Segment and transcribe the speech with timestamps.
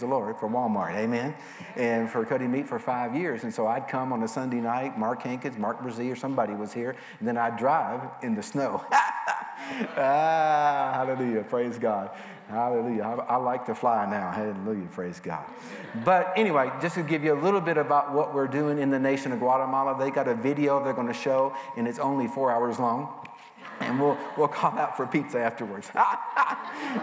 [0.00, 1.34] the Lord, for Walmart, amen,
[1.76, 3.44] and for cutting meat for five years.
[3.44, 6.72] And so I'd come on a Sunday night, Mark Hankins, Mark Brazee, or somebody was
[6.72, 8.84] here, and then I'd drive in the snow.
[8.90, 12.10] ah, hallelujah, praise God.
[12.48, 13.02] Hallelujah.
[13.02, 14.30] I, I, like to fly now.
[14.30, 14.86] Hallelujah.
[14.92, 15.44] Praise God.
[16.02, 18.98] But anyway, just to give you a little bit about what we're doing in the
[18.98, 22.50] nation of Guatemala, they got a video they're going to show, and it's only four
[22.50, 23.28] hours long.
[23.80, 25.88] And we'll, we'll call out for pizza afterwards.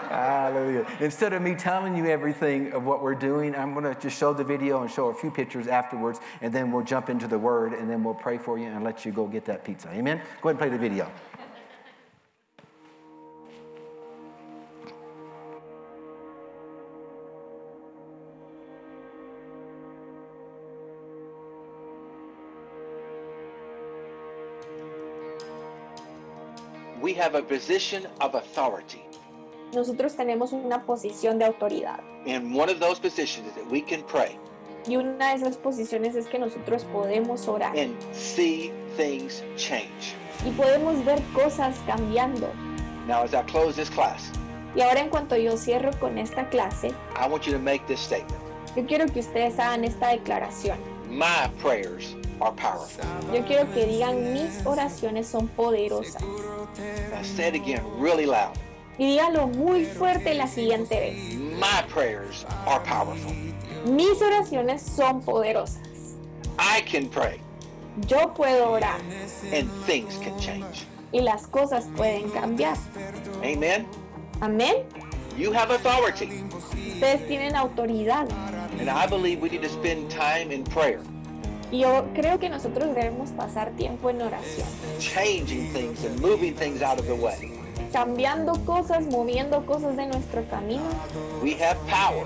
[0.09, 0.85] Hallelujah.
[0.99, 4.33] Instead of me telling you everything of what we're doing, I'm going to just show
[4.33, 7.73] the video and show a few pictures afterwards, and then we'll jump into the word,
[7.73, 9.89] and then we'll pray for you and let you go get that pizza.
[9.89, 10.21] Amen?
[10.41, 11.09] Go ahead and play the video.
[27.15, 29.01] We have a position of authority.
[29.73, 31.99] Nosotros tenemos una posición de autoridad.
[32.27, 34.37] And one of those positions is that we can pray.
[34.87, 37.77] Y una de esas posiciones es que nosotros podemos orar.
[37.77, 40.15] And see things change.
[40.45, 42.53] Y podemos ver cosas cambiando.
[43.07, 44.31] Now as I close this class,
[44.75, 47.99] y ahora en cuanto yo cierro con esta clase, I want you to make this
[47.99, 48.41] statement.
[48.75, 50.77] Yo quiero que ustedes hagan esta declaración.
[51.09, 53.05] My prayers are powerful.
[53.33, 56.21] Yo quiero que digan mis oraciones son poderosas.
[56.21, 58.57] Now say it again really loud.
[58.97, 61.35] Y dígalo muy fuerte la siguiente vez.
[61.59, 63.33] My prayers are powerful.
[63.85, 66.15] Mis oraciones son poderosas.
[66.57, 67.39] I can pray.
[68.07, 68.99] Yo puedo orar.
[69.53, 70.85] And things can change.
[71.11, 72.77] Y las cosas pueden cambiar.
[73.43, 73.85] Amen.
[74.41, 74.85] Amén.
[75.37, 76.43] You have authority.
[76.93, 78.31] Ustedes tienen autoridad.
[78.79, 81.01] And I believe we need to spend time in prayer.
[81.71, 84.67] Yo creo que nosotros debemos pasar tiempo en oración.
[84.99, 87.51] Changing things and moving things out of the way.
[87.91, 90.83] Cambiando cosas, moviendo cosas de nuestro camino.
[91.41, 92.25] We have power.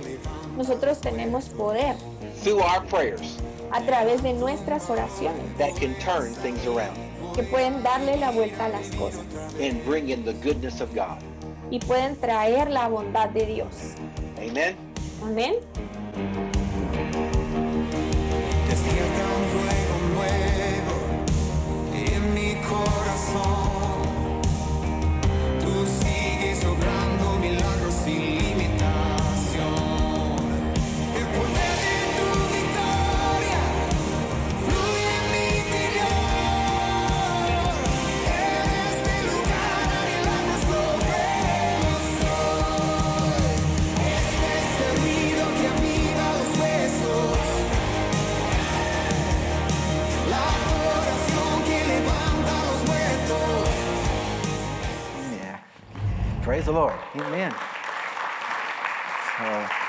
[0.57, 1.95] Nosotros tenemos poder.
[2.43, 3.37] Through our prayers.
[3.71, 5.57] A través de nuestras oraciones.
[5.57, 6.97] That can turn things around.
[7.33, 9.23] Que pueden darle la vuelta a las cosas.
[9.61, 11.17] And bring in the goodness of God.
[11.71, 13.95] Y pueden traer la bondad de Dios.
[14.37, 14.75] Amen.
[15.23, 15.55] Amén.
[22.85, 23.78] coração.
[56.49, 56.95] Praise the Lord.
[57.15, 57.51] Amen.
[59.37, 59.88] So,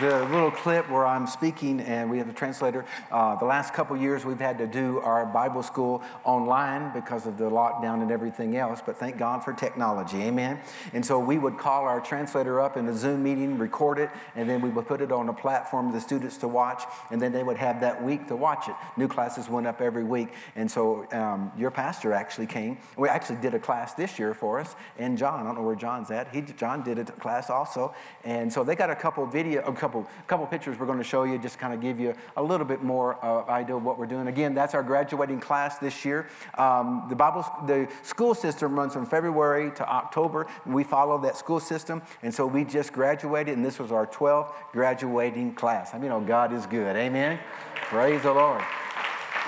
[0.00, 2.84] the little clip where I'm speaking and we have a translator.
[3.10, 7.38] Uh, the last couple years we've had to do our Bible school online because of
[7.38, 10.22] the lockdown and everything else, but thank God for technology.
[10.22, 10.60] Amen.
[10.92, 14.50] And so we would call our translator up in a Zoom meeting, record it, and
[14.50, 17.32] then we would put it on a platform for the students to watch, and then
[17.32, 18.74] they would have that week to watch it.
[18.96, 20.28] New classes went up every week.
[20.56, 22.78] And so um, your pastor actually came.
[22.96, 25.76] We actually did a class this year for us, and John, I don't know where
[25.76, 26.34] John's at.
[26.34, 27.94] He, John did a class also.
[28.24, 31.38] And so they got a couple video, couple, couple pictures we're going to show you,
[31.38, 34.26] just kind of give you a little bit more uh, idea of what we're doing.
[34.26, 36.28] Again, that's our graduating class this year.
[36.58, 40.46] Um, the Bible, the school system runs from February to October.
[40.64, 44.52] We follow that school system, and so we just graduated, and this was our 12th
[44.72, 45.94] graduating class.
[45.94, 46.96] I mean, oh, God is good.
[46.96, 47.38] Amen.
[47.74, 48.62] Praise the Lord.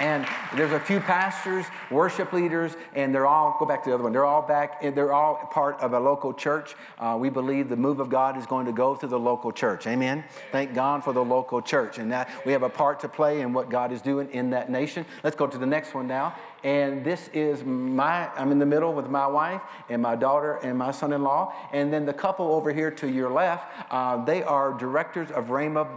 [0.01, 4.05] And there's a few pastors, worship leaders, and they're all, go back to the other
[4.05, 6.75] one, they're all back, they're all part of a local church.
[6.99, 9.87] Uh, we believe the move of God is going to go through the local church.
[9.87, 10.25] Amen.
[10.53, 11.99] Thank God for the local church.
[11.99, 14.71] And that we have a part to play in what God is doing in that
[14.71, 15.05] nation.
[15.23, 16.35] Let's go to the next one now.
[16.65, 20.77] And this is my, I'm in the middle with my wife and my daughter and
[20.77, 21.55] my son in law.
[21.73, 25.95] And then the couple over here to your left, uh, they are directors of Rhema,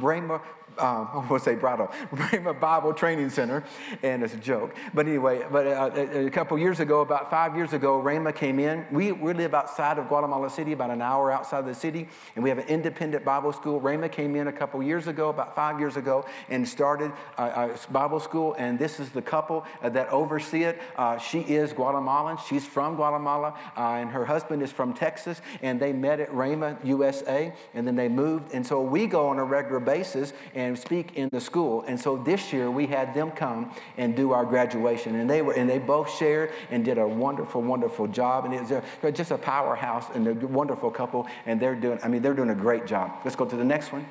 [0.00, 0.40] Rhema
[0.78, 3.64] um, I to say Brado, Rhema Bible Training Center,
[4.02, 4.74] and it's a joke.
[4.94, 8.86] But anyway, but uh, a, couple years ago, about five years ago, Rhema came in.
[8.90, 12.42] We, we live outside of Guatemala City, about an hour outside of the city, and
[12.42, 13.80] we have an independent Bible school.
[13.80, 17.78] Rhema came in a couple years ago, about five years ago, and started a, a
[17.90, 18.54] Bible school.
[18.58, 20.80] And this is the couple uh, that oversee it.
[20.96, 22.38] Uh, she is Guatemalan.
[22.48, 25.40] She's from Guatemala, uh, and her husband is from Texas.
[25.62, 28.52] And they met at Rhema USA, and then they moved.
[28.52, 30.32] And so we go on a regular basis.
[30.54, 31.84] And and speak in the school.
[31.86, 35.16] And so this year we had them come and do our graduation.
[35.16, 38.44] And they were and they both shared and did a wonderful, wonderful job.
[38.44, 41.26] And it was just a powerhouse and a wonderful couple.
[41.46, 43.12] And they're doing, I mean, they're doing a great job.
[43.24, 44.06] Let's go to the next one.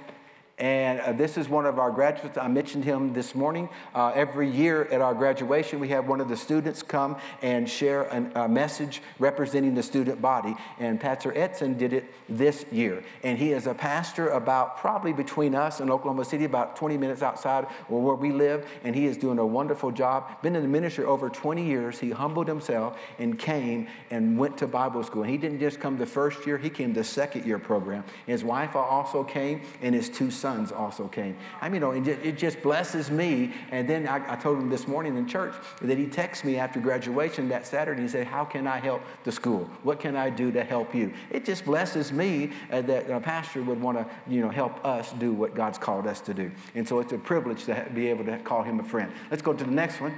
[0.60, 2.36] And uh, this is one of our graduates.
[2.36, 3.70] I mentioned him this morning.
[3.94, 8.06] Uh, every year at our graduation, we have one of the students come and share
[8.06, 10.56] an, a message representing the student body.
[10.80, 13.04] And Pastor Edson did it this year.
[13.22, 17.22] And he is a pastor about probably between us and Oklahoma City, about 20 minutes
[17.22, 18.66] outside where we live.
[18.84, 20.42] And he is doing a wonderful job.
[20.42, 22.00] Been in the ministry over 20 years.
[22.00, 25.22] He humbled himself and came and went to Bible school.
[25.22, 28.04] And he didn't just come the first year, he came the second year program.
[28.26, 31.36] His wife also came, and his two sons sons also came.
[31.60, 33.54] I mean, you know, it just blesses me.
[33.72, 36.80] And then I, I told him this morning in church that he texted me after
[36.80, 38.04] graduation that Saturday.
[38.04, 39.70] He said, How can I help the school?
[39.84, 41.12] What can I do to help you?
[41.30, 45.12] It just blesses me uh, that a pastor would want to, you know, help us
[45.14, 46.50] do what God's called us to do.
[46.76, 49.12] And so it's a privilege to be able to call him a friend.
[49.30, 50.18] Let's go to the next one.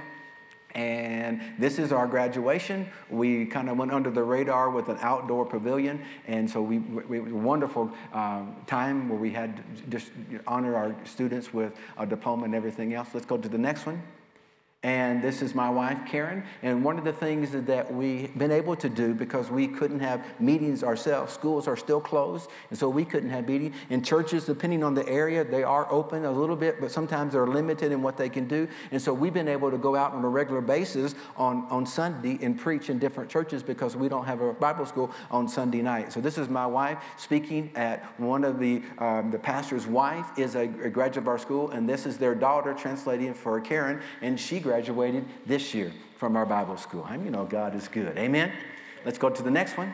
[0.74, 2.88] And this is our graduation.
[3.08, 6.02] We kind of went under the radar with an outdoor pavilion.
[6.26, 10.12] And so we, we, a wonderful um, time where we had just
[10.46, 13.08] honor our students with a diploma and everything else.
[13.14, 14.02] Let's go to the next one.
[14.82, 16.42] And this is my wife, Karen.
[16.62, 20.24] And one of the things that we've been able to do because we couldn't have
[20.40, 23.76] meetings ourselves, schools are still closed, and so we couldn't have meetings.
[23.90, 27.46] In churches, depending on the area, they are open a little bit, but sometimes they're
[27.46, 28.66] limited in what they can do.
[28.90, 32.38] And so we've been able to go out on a regular basis on, on Sunday
[32.40, 36.10] and preach in different churches because we don't have a Bible school on Sunday night.
[36.10, 40.54] So this is my wife speaking at one of the, um, the pastor's wife is
[40.54, 44.40] a, a graduate of our school, and this is their daughter translating for Karen, and
[44.40, 47.04] she graduated this year from our Bible school.
[47.04, 48.16] I mean, you know, God is good.
[48.16, 48.52] Amen.
[49.04, 49.92] Let's go to the next one.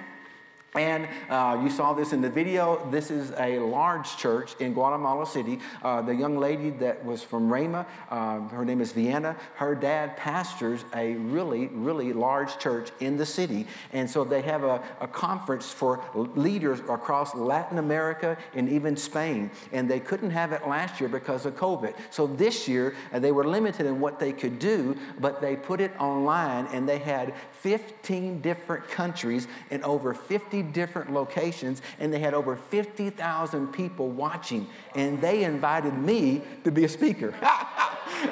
[0.76, 2.86] And uh, you saw this in the video.
[2.90, 5.58] This is a large church in Guatemala City.
[5.82, 9.36] Uh, the young lady that was from Rhema, uh, her name is Vienna.
[9.54, 13.66] Her dad pastors a really, really large church in the city.
[13.94, 19.50] And so they have a, a conference for leaders across Latin America and even Spain.
[19.72, 21.94] And they couldn't have it last year because of COVID.
[22.10, 25.80] So this year, uh, they were limited in what they could do, but they put
[25.80, 32.18] it online and they had 15 different countries and over 50 different locations, and they
[32.18, 34.66] had over 50,000 people watching.
[34.94, 37.34] And they invited me to be a speaker.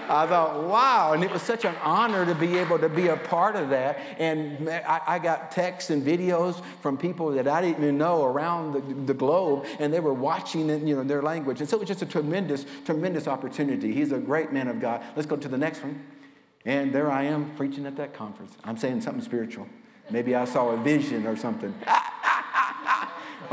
[0.08, 1.12] I thought, wow.
[1.12, 3.98] And it was such an honor to be able to be a part of that.
[4.18, 8.72] And I, I got texts and videos from people that I didn't even know around
[8.72, 11.60] the, the globe, and they were watching in, you know, their language.
[11.60, 13.92] And so it was just a tremendous, tremendous opportunity.
[13.92, 15.02] He's a great man of God.
[15.16, 16.04] Let's go to the next one.
[16.64, 18.56] And there I am preaching at that conference.
[18.64, 19.68] I'm saying something spiritual.
[20.10, 21.74] Maybe I saw a vision or something.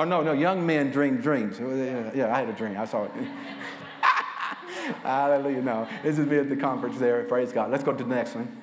[0.01, 1.59] oh, no, no, young men dream dreams.
[1.59, 2.77] Yeah, I had a dream.
[2.77, 3.12] I saw it.
[5.03, 5.62] Hallelujah.
[5.62, 7.24] No, this is me at the conference there.
[7.25, 7.71] Praise God.
[7.71, 8.57] Let's go to the next one.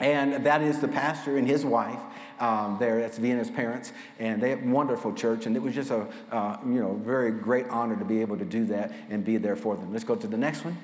[0.00, 2.00] And that is the pastor and his wife
[2.40, 3.00] um, there.
[3.00, 3.92] That's Vienna's parents.
[4.18, 5.46] And they have a wonderful church.
[5.46, 8.44] And it was just a uh, you know, very great honor to be able to
[8.44, 9.92] do that and be there for them.
[9.92, 10.76] Let's go to the next one.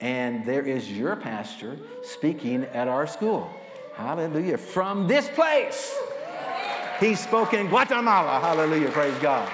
[0.00, 3.50] And there is your pastor speaking at our school.
[3.94, 4.58] Hallelujah.
[4.58, 5.96] From this place.
[7.00, 8.40] He spoke in Guatemala.
[8.40, 8.90] Hallelujah.
[8.90, 9.50] Praise God.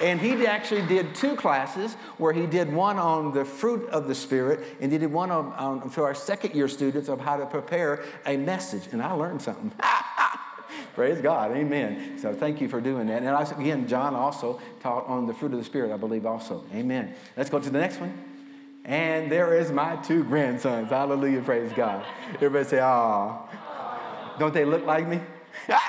[0.00, 4.14] And he actually did two classes where he did one on the fruit of the
[4.14, 7.44] Spirit and he did one on, on for our second year students of how to
[7.44, 8.88] prepare a message.
[8.92, 9.70] And I learned something.
[10.94, 11.52] Praise God.
[11.52, 12.18] Amen.
[12.18, 13.22] So thank you for doing that.
[13.22, 16.64] And I, again, John also taught on the fruit of the Spirit, I believe, also.
[16.74, 17.14] Amen.
[17.36, 18.12] Let's go to the next one.
[18.84, 20.88] And there is my two grandsons.
[20.88, 21.42] Hallelujah.
[21.42, 22.04] Praise God.
[22.34, 24.36] Everybody say, ah.
[24.38, 25.20] Don't they look like me?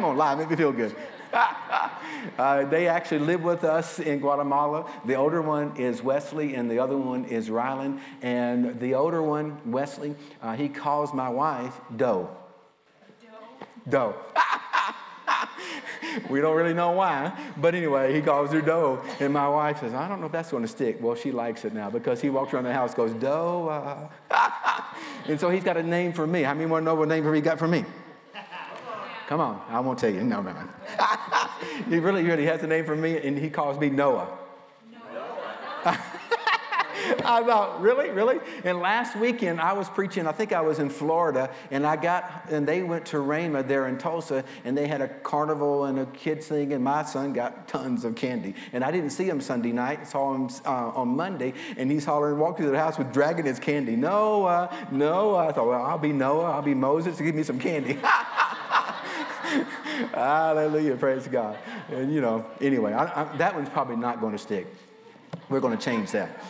[0.00, 0.96] Come on, lie, make me feel good.
[2.38, 4.90] uh, they actually live with us in Guatemala.
[5.04, 8.00] The older one is Wesley, and the other one is Rylan.
[8.22, 12.34] And the older one, Wesley, uh, he calls my wife Doe.
[13.86, 14.14] Doe.
[16.30, 19.04] we don't really know why, but anyway, he calls her Doe.
[19.20, 20.96] And my wife says, I don't know if that's going to stick.
[20.98, 24.08] Well, she likes it now because he walks around the house, goes, Doe.
[24.30, 24.82] Uh.
[25.28, 26.40] and so he's got a name for me.
[26.40, 27.84] How many want to know what name he got for me?
[29.30, 30.24] Come on, I won't tell you.
[30.24, 30.68] No, no, no.
[31.88, 34.36] he really, really has a name for me, and he calls me Noah.
[34.90, 35.84] Noah.
[37.24, 38.40] I thought, really, really?
[38.64, 42.50] And last weekend I was preaching, I think I was in Florida, and I got,
[42.50, 46.06] and they went to Rhema there in Tulsa, and they had a carnival and a
[46.06, 48.56] kids thing, and my son got tons of candy.
[48.72, 52.36] And I didn't see him Sunday night, saw him uh, on Monday, and he's hollering,
[52.36, 53.94] walked through the house with dragging his candy.
[53.94, 55.46] Noah, Noah.
[55.46, 57.96] I thought, well, I'll be Noah, I'll be Moses, to give me some candy.
[60.14, 61.58] Hallelujah, praise God.
[61.90, 64.66] And you know, anyway, I, I, that one's probably not going to stick.
[65.48, 66.40] We're going to change that.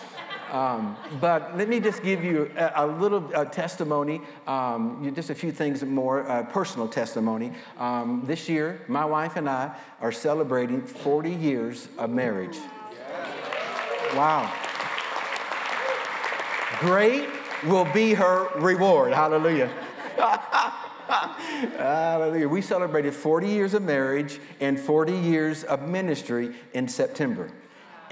[0.50, 5.34] Um, but let me just give you a, a little uh, testimony, um, just a
[5.34, 7.52] few things more, uh, personal testimony.
[7.78, 12.58] Um, this year, my wife and I are celebrating 40 years of marriage.
[14.14, 14.52] Wow.
[16.80, 17.28] Great
[17.64, 19.12] will be her reward.
[19.12, 19.70] Hallelujah.
[21.10, 22.48] Hallelujah.
[22.48, 27.50] We celebrated 40 years of marriage and 40 years of ministry in September.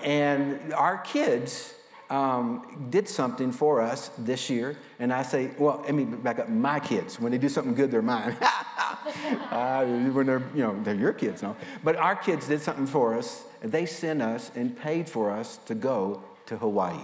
[0.02, 1.74] And our kids
[2.10, 4.76] um, did something for us this year.
[4.98, 6.48] And I say, well, let me back up.
[6.48, 8.36] My kids, when they do something good, they're mine.
[9.50, 11.56] uh, when they're, you know, they're your kids, no.
[11.84, 13.44] But our kids did something for us.
[13.62, 16.98] They sent us and paid for us to go to Hawaii.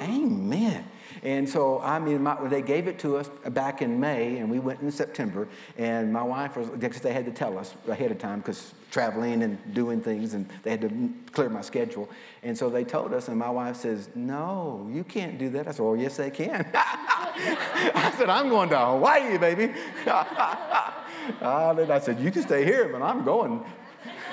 [0.00, 0.84] Amen.
[1.22, 4.58] And so, I mean, my, they gave it to us back in May, and we
[4.58, 5.48] went in September.
[5.78, 9.42] And my wife was, because they had to tell us ahead of time, because traveling
[9.42, 12.08] and doing things, and they had to clear my schedule.
[12.42, 15.68] And so they told us, and my wife says, No, you can't do that.
[15.68, 16.70] I said, Oh, yes, they can.
[16.74, 19.74] I said, I'm going to Hawaii, baby.
[20.06, 23.64] I said, You can stay here, but I'm going.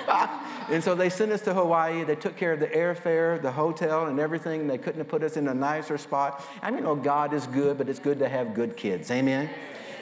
[0.70, 2.04] and so they sent us to Hawaii.
[2.04, 4.66] They took care of the airfare, the hotel, and everything.
[4.66, 6.44] They couldn't have put us in a nicer spot.
[6.62, 9.10] I mean, oh, God is good, but it's good to have good kids.
[9.10, 9.50] Amen.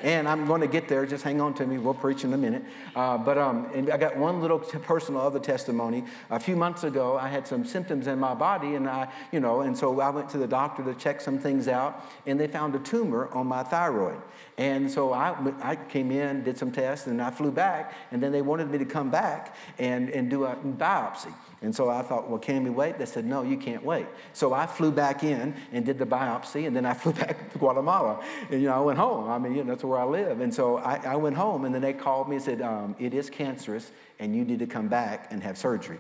[0.03, 1.07] And I'm going to get there.
[1.07, 1.79] Just hang on to me.
[1.79, 2.65] We'll preach in a minute.
[2.95, 6.05] Uh, but um, I got one little t- personal other testimony.
[6.31, 9.61] A few months ago, I had some symptoms in my body, and I, you know,
[9.61, 12.75] and so I went to the doctor to check some things out, and they found
[12.75, 14.21] a tumor on my thyroid.
[14.59, 18.33] And so I, I came in, did some tests, and I flew back, and then
[18.33, 21.33] they wanted me to come back and, and do a biopsy.
[21.62, 22.99] And so I thought, well, can we wait?
[22.99, 24.07] They said, no, you can't wait.
[24.33, 27.59] So I flew back in and did the biopsy, and then I flew back to
[27.59, 28.23] Guatemala.
[28.50, 29.31] And, you know, I went home.
[29.31, 30.40] I mean, you know, that's where I live.
[30.40, 33.14] And so I, I went home, and then they called me and said, um, it
[33.14, 35.99] is cancerous, and you need to come back and have surgery.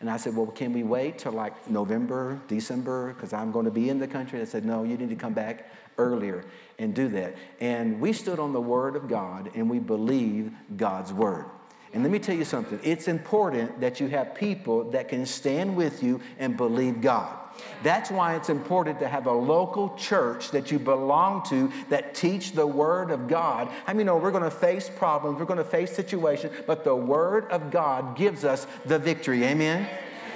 [0.00, 3.70] And I said, well, can we wait till like November, December, because I'm going to
[3.70, 4.38] be in the country?
[4.38, 6.44] They said, no, you need to come back earlier
[6.78, 7.36] and do that.
[7.60, 11.46] And we stood on the word of God, and we believe God's word.
[11.94, 15.76] And let me tell you something it's important that you have people that can stand
[15.76, 17.38] with you and believe God.
[17.84, 22.52] That's why it's important to have a local church that you belong to that teach
[22.52, 23.70] the Word of God.
[23.86, 26.96] I mean, know we're going to face problems, we're going to face situations, but the
[26.96, 29.44] Word of God gives us the victory.
[29.44, 29.88] Amen?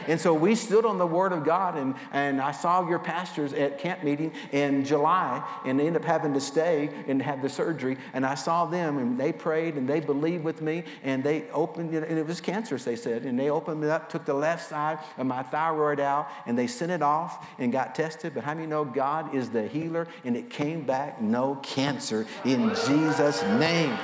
[0.09, 3.53] And so we stood on the Word of God, and, and I saw your pastors
[3.53, 7.99] at camp meeting in July, and ended up having to stay and have the surgery.
[8.15, 11.95] And I saw them, and they prayed, and they believed with me, and they opened
[11.95, 13.25] it, and it was cancerous, they said.
[13.25, 16.67] And they opened it up, took the left side of my thyroid out, and they
[16.67, 18.33] sent it off and got tested.
[18.35, 22.71] But how many know God is the healer, and it came back no cancer in
[22.87, 23.97] Jesus' name.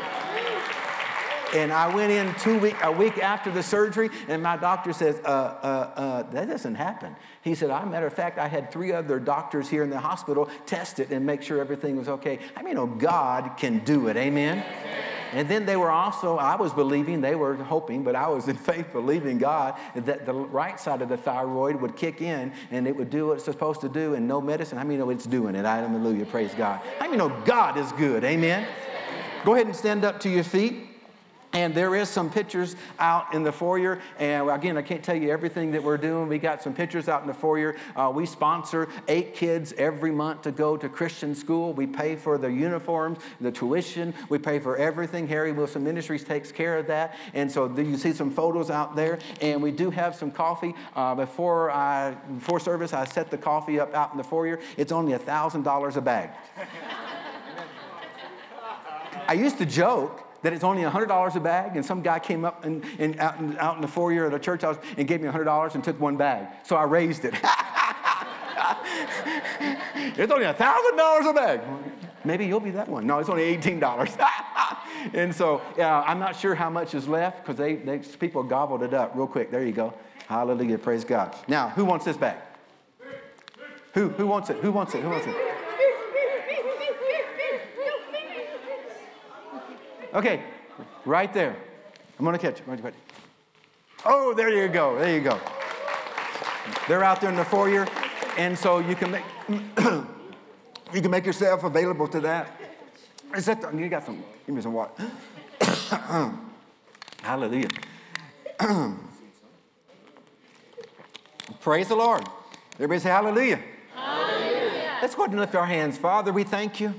[1.54, 5.20] And I went in two week, a week after the surgery, and my doctor says,
[5.24, 7.14] uh, uh, uh, that doesn't happen.
[7.42, 10.48] He said, "I matter of fact, I had three other doctors here in the hospital
[10.66, 12.40] test it and make sure everything was okay.
[12.56, 14.16] I mean, oh, God can do it.
[14.16, 14.64] Amen.
[15.32, 18.56] And then they were also, I was believing, they were hoping, but I was in
[18.70, 22.96] faith believing God that the right side of the thyroid would kick in and it
[22.96, 24.78] would do what it's supposed to do and no medicine.
[24.78, 25.64] I mean, know it's doing it.
[25.64, 26.26] Hallelujah.
[26.26, 26.80] Praise God.
[27.00, 28.24] I mean, know God is good.
[28.24, 28.66] Amen.
[29.44, 30.93] Go ahead and stand up to your feet.
[31.54, 34.00] And there is some pictures out in the foyer.
[34.18, 36.26] And again, I can't tell you everything that we're doing.
[36.26, 37.76] We got some pictures out in the foyer.
[37.94, 41.72] Uh, we sponsor eight kids every month to go to Christian school.
[41.72, 44.12] We pay for their uniforms, the tuition.
[44.28, 45.28] We pay for everything.
[45.28, 47.16] Harry Wilson Ministries takes care of that.
[47.34, 49.20] And so you see some photos out there.
[49.40, 50.74] And we do have some coffee.
[50.96, 54.58] Uh, before I, before service, I set the coffee up out in the foyer.
[54.76, 56.30] It's only a thousand dollars a bag.
[59.28, 62.64] I used to joke that it's only $100 a bag, and some guy came up
[62.64, 65.28] and, and out, in, out in the foyer at a church house and gave me
[65.28, 66.46] $100 and took one bag.
[66.64, 67.32] So I raised it.
[70.18, 71.62] it's only $1,000 a bag.
[72.26, 73.06] Maybe you'll be that one.
[73.06, 74.28] No, it's only $18.
[75.14, 78.82] and so uh, I'm not sure how much is left because they, they, people gobbled
[78.82, 79.50] it up real quick.
[79.50, 79.94] There you go.
[80.26, 80.76] Hallelujah.
[80.76, 81.34] Praise God.
[81.48, 82.36] Now, who wants this bag?
[83.94, 84.58] Who, who wants it?
[84.58, 85.02] Who wants it?
[85.02, 85.36] Who wants it?
[90.14, 90.44] Okay,
[91.04, 91.56] right there.
[92.18, 92.94] I'm gonna catch it.
[94.04, 94.96] Oh, there you go.
[94.96, 95.40] There you go.
[96.86, 97.88] They're out there in the foyer,
[98.36, 102.60] and so you can make you can make yourself available to that.
[103.36, 104.22] Is that the, you got some?
[104.46, 104.92] Give me some water.
[107.22, 107.68] Hallelujah.
[111.60, 112.22] Praise the Lord.
[112.74, 113.60] Everybody say hallelujah.
[113.94, 114.98] hallelujah.
[115.02, 115.98] Let's go ahead and lift our hands.
[115.98, 116.94] Father, we thank you.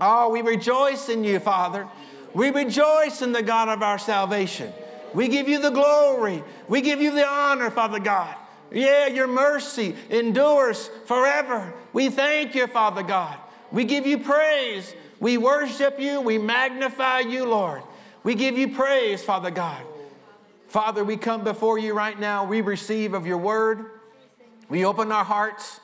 [0.00, 1.88] Oh, we rejoice in you, Father.
[2.34, 4.72] We rejoice in the God of our salvation.
[5.14, 6.44] We give you the glory.
[6.68, 8.34] We give you the honor, Father God.
[8.70, 11.74] Yeah, your mercy endures forever.
[11.92, 13.36] We thank you, Father God.
[13.72, 14.94] We give you praise.
[15.18, 16.20] We worship you.
[16.20, 17.82] We magnify you, Lord.
[18.22, 19.82] We give you praise, Father God.
[20.68, 22.44] Father, we come before you right now.
[22.44, 23.86] We receive of your word.
[24.68, 25.80] We open our hearts.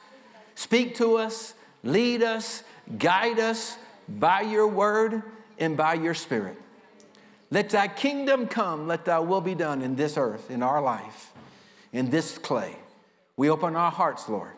[0.55, 2.63] Speak to us, lead us,
[2.97, 3.77] guide us
[4.09, 5.23] by your word
[5.59, 6.57] and by your spirit.
[7.51, 11.33] Let thy kingdom come, let thy will be done in this earth, in our life,
[11.93, 12.77] in this clay.
[13.37, 14.53] We open our hearts, Lord.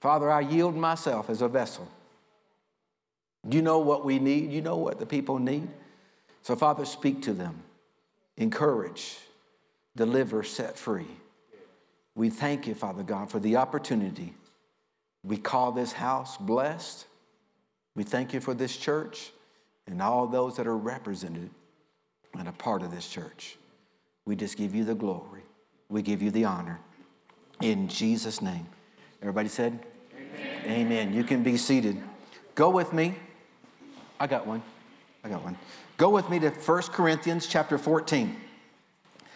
[0.00, 1.88] Father, I yield myself as a vessel.
[3.48, 5.68] You know what we need, you know what the people need.
[6.42, 7.62] So, Father, speak to them,
[8.36, 9.18] encourage,
[9.96, 11.06] deliver, set free.
[12.14, 14.32] We thank you, Father God, for the opportunity.
[15.22, 17.06] We call this house blessed.
[17.94, 19.32] We thank you for this church
[19.86, 21.50] and all those that are represented
[22.38, 23.56] and a part of this church.
[24.24, 25.42] We just give you the glory.
[25.88, 26.80] We give you the honor.
[27.62, 28.66] In Jesus' name.
[29.22, 29.78] Everybody said?
[30.14, 30.62] Amen.
[30.66, 31.14] Amen.
[31.14, 32.00] You can be seated.
[32.54, 33.14] Go with me.
[34.18, 34.62] I got one.
[35.24, 35.56] I got one.
[35.96, 38.36] Go with me to 1 Corinthians chapter 14.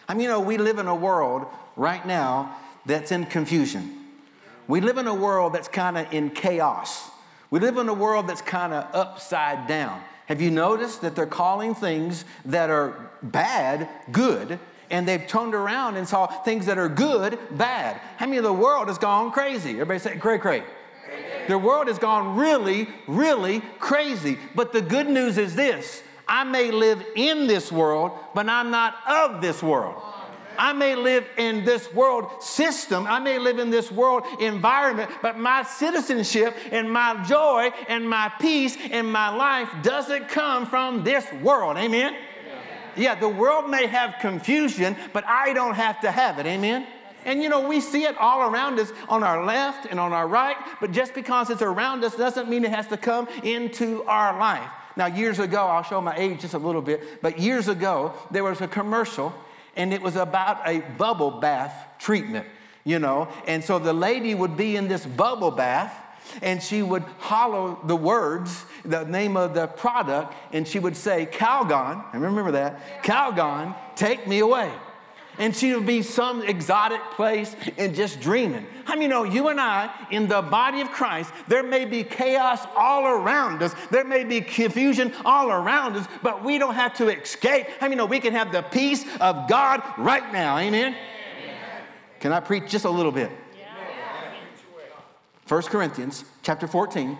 [0.07, 3.97] I mean, you know, we live in a world right now that's in confusion.
[4.67, 7.09] We live in a world that's kind of in chaos.
[7.49, 10.01] We live in a world that's kind of upside down.
[10.27, 14.59] Have you noticed that they're calling things that are bad good,
[14.89, 17.99] and they've turned around and saw things that are good bad?
[18.17, 19.71] How many of the world has gone crazy?
[19.71, 20.63] Everybody say cray cray.
[21.47, 24.37] The world has gone really, really crazy.
[24.55, 28.95] But the good news is this I may live in this world, but I'm not
[29.07, 30.01] of this world.
[30.57, 35.37] I may live in this world system, I may live in this world environment, but
[35.37, 41.25] my citizenship and my joy and my peace and my life doesn't come from this
[41.41, 41.77] world.
[41.77, 42.15] Amen?
[42.95, 46.45] Yeah, the world may have confusion, but I don't have to have it.
[46.45, 46.85] Amen?
[47.25, 50.27] And you know, we see it all around us on our left and on our
[50.27, 54.37] right, but just because it's around us doesn't mean it has to come into our
[54.37, 54.69] life.
[54.97, 58.43] Now, years ago, I'll show my age just a little bit, but years ago, there
[58.43, 59.33] was a commercial
[59.75, 62.47] and it was about a bubble bath treatment,
[62.83, 63.27] you know.
[63.47, 65.95] And so the lady would be in this bubble bath
[66.41, 71.25] and she would hollow the words, the name of the product, and she would say,
[71.25, 74.71] Calgon, I remember that, Calgon, take me away
[75.37, 78.65] and she would be some exotic place and just dreaming.
[78.85, 82.03] How I many know you and I, in the body of Christ, there may be
[82.03, 86.93] chaos all around us, there may be confusion all around us, but we don't have
[86.95, 87.67] to escape.
[87.79, 90.57] How I many know we can have the peace of God right now?
[90.57, 90.93] Amen?
[90.93, 90.95] Amen.
[92.19, 93.31] Can I preach just a little bit?
[95.47, 97.17] 1 Corinthians chapter 14,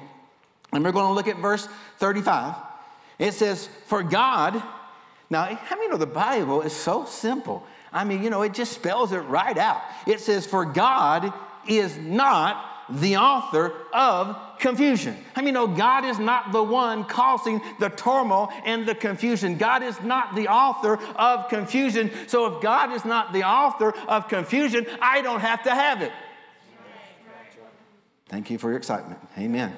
[0.72, 2.56] and we're going to look at verse 35.
[3.20, 4.64] It says, For God,
[5.30, 7.66] now, how many know the Bible is so simple?
[7.94, 9.82] I mean, you know, it just spells it right out.
[10.08, 11.34] It says, For God
[11.68, 15.18] is not the author of confusion.
[15.36, 19.58] I mean, no, God is not the one causing the turmoil and the confusion.
[19.58, 22.12] God is not the author of confusion.
[22.28, 26.12] So if God is not the author of confusion, I don't have to have it.
[28.28, 29.20] Thank you for your excitement.
[29.38, 29.74] Amen.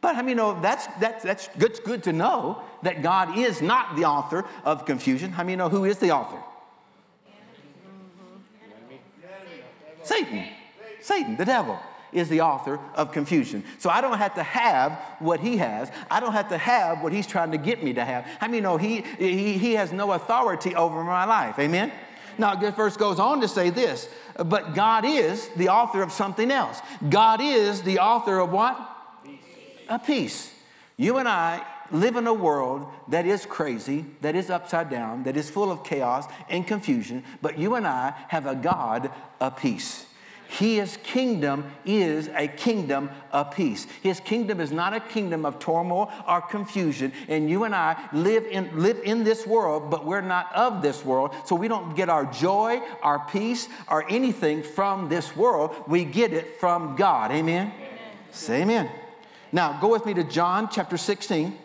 [0.00, 3.96] But I mean, no, that's, that's, that's good, good to know that God is not
[3.96, 5.32] the author of confusion.
[5.38, 6.42] I mean, know who is the author?
[10.04, 10.46] Satan.
[11.00, 11.78] Satan, the devil,
[12.12, 13.64] is the author of confusion.
[13.78, 15.90] So I don't have to have what he has.
[16.10, 18.26] I don't have to have what he's trying to get me to have.
[18.40, 21.58] I mean, no, he, he, he has no authority over my life.
[21.58, 21.92] Amen?
[22.38, 26.50] Now, this verse goes on to say this, but God is the author of something
[26.50, 26.80] else.
[27.08, 28.76] God is the author of what?
[29.24, 29.38] Peace.
[29.88, 30.54] A peace.
[30.96, 35.36] You and I live in a world that is crazy, that is upside down, that
[35.36, 40.06] is full of chaos and confusion, but you and I have a God of peace.
[40.46, 43.88] His kingdom is a kingdom of peace.
[44.02, 47.12] His kingdom is not a kingdom of turmoil or confusion.
[47.26, 51.04] And you and I live in, live in this world, but we're not of this
[51.04, 51.34] world.
[51.44, 55.74] So we don't get our joy, our peace, or anything from this world.
[55.88, 57.32] We get it from God.
[57.32, 57.72] Amen?
[57.74, 57.98] amen.
[58.30, 58.90] Say amen.
[59.50, 61.58] Now go with me to John chapter 16.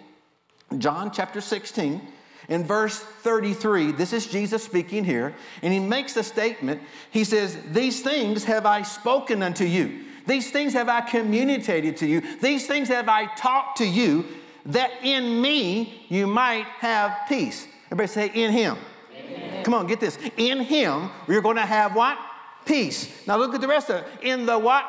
[0.77, 2.01] John chapter 16,
[2.49, 6.81] in verse 33, this is Jesus speaking here, and he makes a statement.
[7.11, 10.05] He says, These things have I spoken unto you.
[10.25, 12.21] These things have I communicated to you.
[12.39, 14.25] These things have I taught to you,
[14.67, 17.67] that in me you might have peace.
[17.91, 18.77] Everybody say, In him.
[19.15, 19.63] Amen.
[19.63, 20.17] Come on, get this.
[20.37, 22.17] In him, you're going to have what?
[22.65, 23.27] Peace.
[23.27, 24.07] Now look at the rest of it.
[24.21, 24.85] In the what?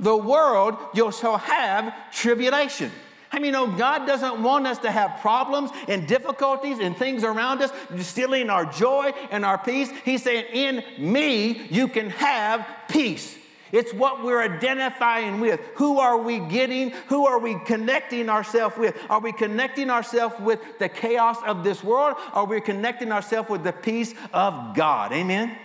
[0.00, 2.90] The world, you shall have tribulation.
[3.32, 7.24] I mean, you know, God doesn't want us to have problems and difficulties and things
[7.24, 9.90] around us stealing our joy and our peace.
[10.04, 13.38] He's saying, In me, you can have peace.
[13.72, 15.58] It's what we're identifying with.
[15.76, 16.90] Who are we getting?
[17.08, 18.94] Who are we connecting ourselves with?
[19.08, 22.18] Are we connecting ourselves with the chaos of this world?
[22.34, 25.12] Or are we connecting ourselves with the peace of God?
[25.12, 25.48] Amen?
[25.48, 25.58] Amen.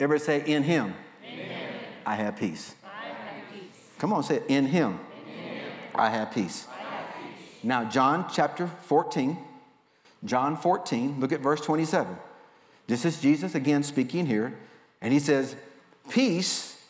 [0.00, 0.94] Everybody say, In Him,
[1.30, 1.74] Amen.
[2.06, 2.74] I have peace.
[2.82, 3.62] I have peace.
[3.98, 4.44] Come on, say it.
[4.48, 4.98] In Him,
[5.94, 6.66] I have peace.
[7.62, 9.38] Now, John chapter 14,
[10.24, 12.16] John 14, look at verse 27.
[12.86, 14.58] This is Jesus again speaking here,
[15.00, 15.54] and he says,
[16.10, 16.80] Peace,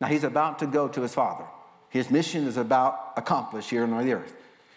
[0.00, 1.44] now he's about to go to his Father.
[1.90, 4.32] His mission is about accomplished here on the earth.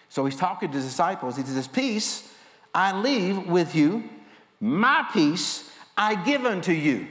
[0.09, 1.37] So he's talking to his disciples.
[1.37, 2.29] He says, Peace
[2.73, 4.03] I leave with you,
[4.59, 7.07] my peace I give unto you.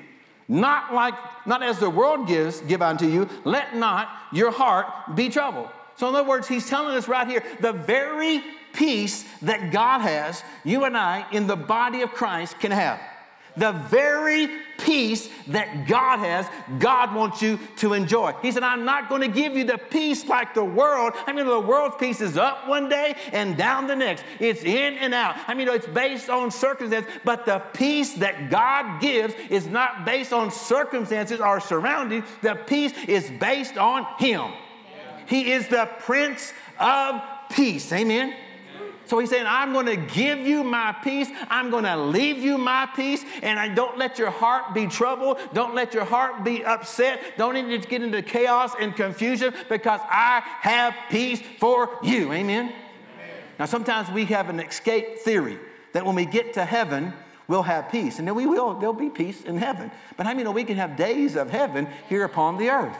[0.46, 1.14] Not like,
[1.46, 5.70] not as the world gives, give unto you, let not your heart be troubled.
[5.96, 10.42] So, in other words, he's telling us right here the very peace that God has,
[10.64, 13.00] you and I in the body of Christ can have.
[13.57, 16.44] The very peace that God has,
[16.80, 18.33] God wants you to enjoy.
[18.42, 21.12] He said, I'm not going to give you the peace like the world.
[21.26, 24.24] I mean, the world's peace is up one day and down the next.
[24.40, 25.37] It's in and out.
[25.46, 30.33] I mean, it's based on circumstances, but the peace that God gives is not based
[30.33, 32.24] on circumstances or surroundings.
[32.42, 34.50] The peace is based on Him.
[35.26, 37.92] He is the Prince of Peace.
[37.92, 38.34] Amen.
[39.06, 41.28] So he's saying, I'm going to give you my peace.
[41.50, 43.22] I'm going to leave you my peace.
[43.42, 45.38] And I don't let your heart be troubled.
[45.52, 47.20] Don't let your heart be upset.
[47.37, 52.32] Don't need to get into chaos and confusion because I have peace for you.
[52.32, 52.66] Amen?
[52.66, 52.74] Amen.
[53.58, 55.58] Now, sometimes we have an escape theory
[55.92, 57.12] that when we get to heaven,
[57.46, 58.18] we'll have peace.
[58.18, 59.90] And then we will, there'll be peace in heaven.
[60.16, 62.96] But I know we can have days of heaven here upon the earth?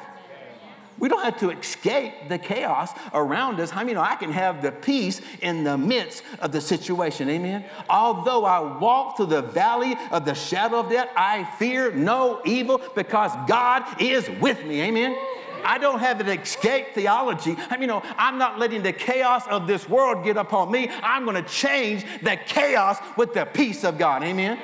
[0.99, 3.73] We don't have to escape the chaos around us.
[3.75, 7.29] I mean, I can have the peace in the midst of the situation.
[7.29, 7.65] Amen.
[7.89, 12.81] Although I walk through the valley of the shadow of death, I fear no evil
[12.95, 14.83] because God is with me.
[14.83, 15.17] Amen.
[15.65, 17.57] I don't have an escape theology.
[17.71, 20.91] I mean, you know, I'm not letting the chaos of this world get upon me.
[21.03, 24.23] I'm going to change the chaos with the peace of God.
[24.23, 24.59] Amen.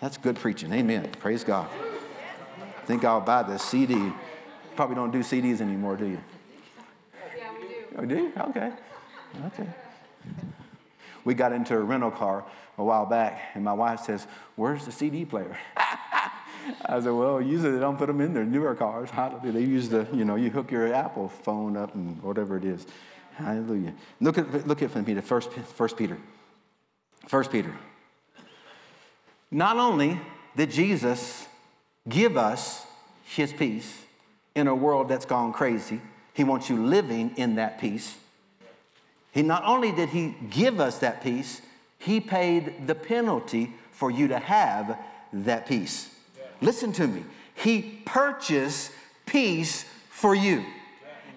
[0.00, 0.72] That's good preaching.
[0.72, 1.10] Amen.
[1.20, 1.68] Praise God.
[2.60, 4.12] I think I'll buy the CD
[4.76, 6.20] probably don't do CDs anymore, do you?
[7.36, 7.74] Yeah, we do.
[7.98, 8.32] Oh, do you?
[8.50, 8.72] Okay.
[9.46, 9.66] Okay.
[11.24, 12.44] We got into a rental car
[12.78, 15.58] a while back, and my wife says, Where's the CD player?
[15.76, 19.08] I said, Well, usually they don't put them in their newer cars.
[19.42, 22.86] They use the, you know, you hook your Apple phone up and whatever it is.
[23.34, 23.92] Hallelujah.
[24.20, 26.16] Look at, look at Peter, first, first Peter.
[27.26, 27.72] First Peter.
[29.50, 30.20] Not only
[30.56, 31.46] did Jesus
[32.08, 32.86] give us
[33.24, 34.05] his peace,
[34.56, 36.00] in a world that's gone crazy.
[36.32, 38.16] He wants you living in that peace.
[39.30, 41.60] He not only did he give us that peace,
[41.98, 44.98] he paid the penalty for you to have
[45.32, 46.10] that peace.
[46.36, 46.44] Yeah.
[46.62, 47.22] Listen to me.
[47.54, 48.92] He purchased
[49.26, 50.64] peace for you.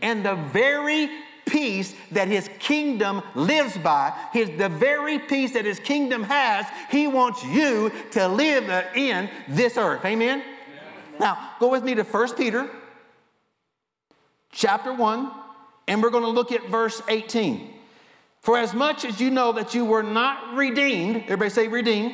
[0.02, 1.10] And the very
[1.46, 7.08] peace that his kingdom lives by, his, the very peace that his kingdom has, he
[7.08, 10.06] wants you to live in this earth.
[10.06, 10.40] Amen?
[10.40, 11.20] Yeah.
[11.20, 12.70] Now, go with me to 1 Peter
[14.52, 15.32] chapter 1,
[15.88, 17.74] and we're going to look at verse 18.
[18.42, 22.14] For as much as you know that you were not redeemed, everybody say redeemed,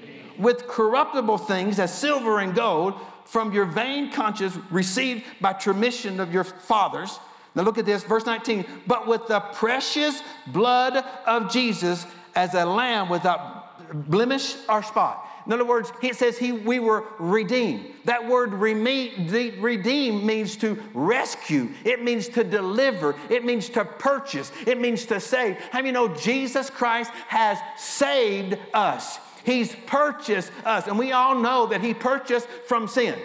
[0.00, 0.38] redeemed.
[0.38, 2.94] with corruptible things as silver and gold
[3.24, 7.18] from your vain conscience received by tradition of your fathers.
[7.54, 8.64] Now look at this, verse 19.
[8.86, 15.26] But with the precious blood of Jesus as a lamb without blemish or spot.
[15.46, 17.86] In other words, he says he, we were redeemed.
[18.04, 21.68] That word redeem means to rescue.
[21.84, 23.14] It means to deliver.
[23.30, 24.50] It means to purchase.
[24.66, 25.56] It means to save.
[25.70, 29.20] How many know Jesus Christ has saved us?
[29.44, 30.88] He's purchased us.
[30.88, 33.16] And we all know that he purchased from sin.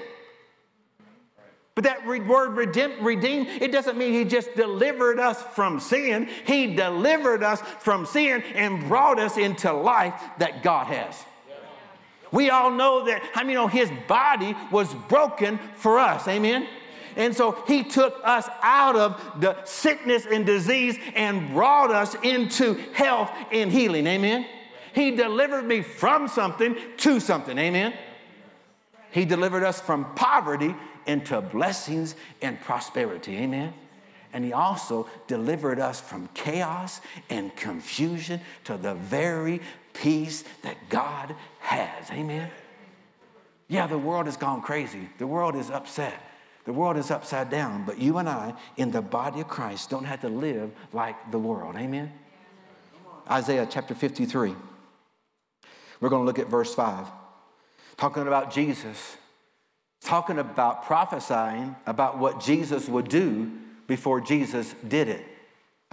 [1.74, 6.30] But that word redeem, redeem, it doesn't mean he just delivered us from sin.
[6.46, 11.26] He delivered us from sin and brought us into life that God has.
[12.32, 16.28] We all know that, I mean, you know, his body was broken for us.
[16.28, 16.68] Amen?
[17.16, 22.76] And so he took us out of the sickness and disease and brought us into
[22.94, 24.08] health and healing.
[24.08, 24.46] Amen?
[24.94, 27.58] He delivered me from something to something.
[27.58, 27.94] Amen?
[29.12, 30.74] He delivered us from poverty
[31.06, 33.38] into blessings and prosperity.
[33.38, 33.74] Amen?
[34.34, 39.62] And he also delivered us from chaos and confusion to the very
[39.94, 42.10] peace that God has.
[42.12, 42.50] Amen?
[43.68, 45.10] Yeah, the world has gone crazy.
[45.18, 46.14] The world is upset.
[46.66, 50.04] The world is upside down, but you and I, in the body of Christ, don't
[50.04, 51.76] have to live like the world.
[51.76, 52.12] Amen?
[53.30, 54.54] Isaiah chapter 53.
[56.00, 57.08] We're going to look at verse 5.
[57.98, 59.18] Talking about Jesus,
[60.02, 63.52] talking about prophesying about what Jesus would do
[63.88, 65.26] before Jesus did it.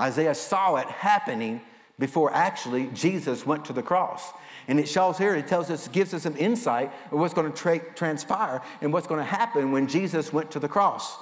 [0.01, 1.61] Isaiah saw it happening
[1.99, 4.31] before actually Jesus went to the cross.
[4.69, 7.57] And it shows here, it tells us, gives us some insight of what's going to
[7.57, 11.17] tra- transpire and what's going to happen when Jesus went to the cross.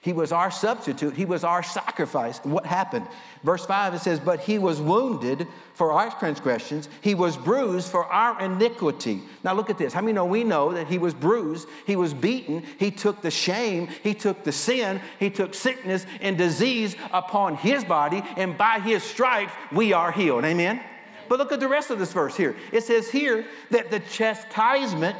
[0.00, 2.38] He was our substitute, He was our sacrifice.
[2.44, 3.06] What happened?
[3.42, 8.04] Verse 5 it says, But He was wounded for our transgressions, He was bruised for
[8.04, 9.22] our iniquity.
[9.42, 9.92] Now look at this.
[9.92, 13.30] How many know we know that He was bruised, He was beaten, He took the
[13.30, 18.78] shame, He took the sin, He took sickness and disease upon His body, and by
[18.78, 20.44] His stripes we are healed.
[20.44, 20.80] Amen?
[21.28, 22.56] But look at the rest of this verse here.
[22.72, 25.16] It says here that the chastisement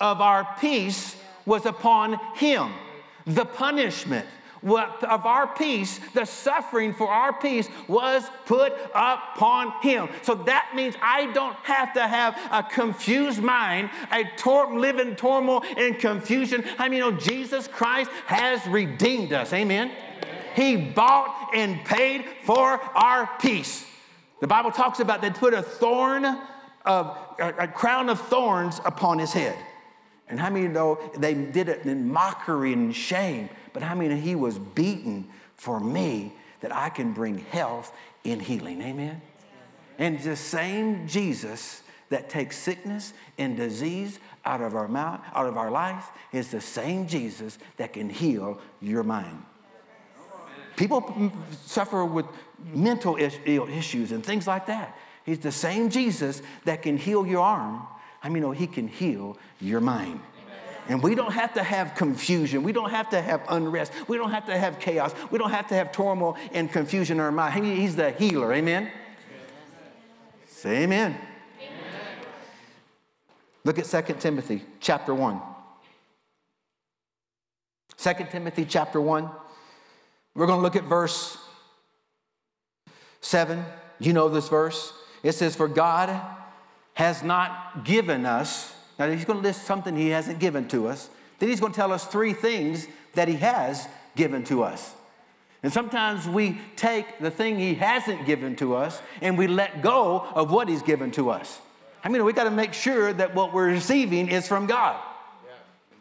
[0.00, 2.72] of our peace was upon him.
[3.26, 4.26] The punishment
[4.62, 10.08] of our peace, the suffering for our peace was put upon him.
[10.22, 15.14] So that means I don't have to have a confused mind, a tor- live in
[15.14, 16.64] turmoil and confusion.
[16.78, 19.52] I mean, you know, Jesus Christ has redeemed us.
[19.52, 19.92] Amen.
[20.54, 23.84] He bought and paid for our peace.
[24.40, 26.24] The Bible talks about they put a thorn
[26.84, 29.56] of a crown of thorns upon his head.
[30.28, 33.48] And how many know they did it in mockery and shame?
[33.72, 37.92] But how many he was beaten for me that I can bring health
[38.24, 38.82] in healing?
[38.82, 39.20] Amen.
[39.98, 45.56] And the same Jesus that takes sickness and disease out of our mouth, out of
[45.56, 49.42] our life, is the same Jesus that can heal your mind.
[50.76, 51.32] People
[51.64, 52.26] suffer with
[52.72, 54.96] mental issues and things like that.
[55.24, 57.86] He's the same Jesus that can heal your arm.
[58.22, 60.20] I mean, know he can heal your mind.
[60.88, 62.62] And we don't have to have confusion.
[62.62, 63.92] We don't have to have unrest.
[64.06, 65.12] We don't have to have chaos.
[65.30, 67.64] We don't have to have turmoil and confusion in our mind.
[67.64, 68.52] He's the healer.
[68.52, 68.90] Amen?
[70.46, 71.16] Say amen.
[71.60, 71.80] amen.
[73.64, 75.40] Look at 2 Timothy chapter 1.
[77.98, 79.28] 2 Timothy chapter 1.
[80.34, 81.36] We're going to look at verse
[83.26, 83.64] 7.
[83.98, 84.92] You know this verse.
[85.22, 86.20] It says, For God
[86.94, 91.10] has not given us, now he's going to list something he hasn't given to us.
[91.38, 94.94] Then he's going to tell us three things that he has given to us.
[95.62, 100.24] And sometimes we take the thing he hasn't given to us and we let go
[100.34, 101.58] of what he's given to us.
[102.04, 105.02] I mean, we got to make sure that what we're receiving is from God.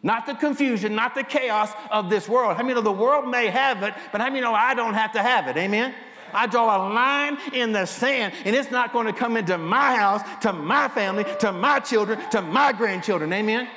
[0.04, 2.58] Not the confusion, not the chaos of this world.
[2.60, 5.22] I mean, the world may have it, but I mean, know I don't have to
[5.24, 5.58] have it.
[5.58, 5.96] Amen?
[6.36, 9.96] I draw a line in the sand, and it's not going to come into my
[9.96, 13.32] house, to my family, to my children, to my grandchildren.
[13.32, 13.68] Amen?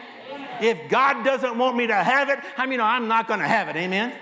[0.61, 3.69] If God doesn't want me to have it, I mean, I'm not going to have
[3.69, 3.77] it.
[3.77, 4.13] Amen?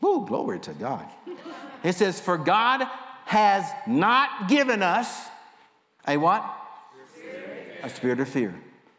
[0.00, 1.06] Woo, glory to God.
[1.82, 2.86] It says, For God
[3.26, 5.28] has not given us
[6.06, 6.44] a what?
[7.82, 8.54] A spirit of fear,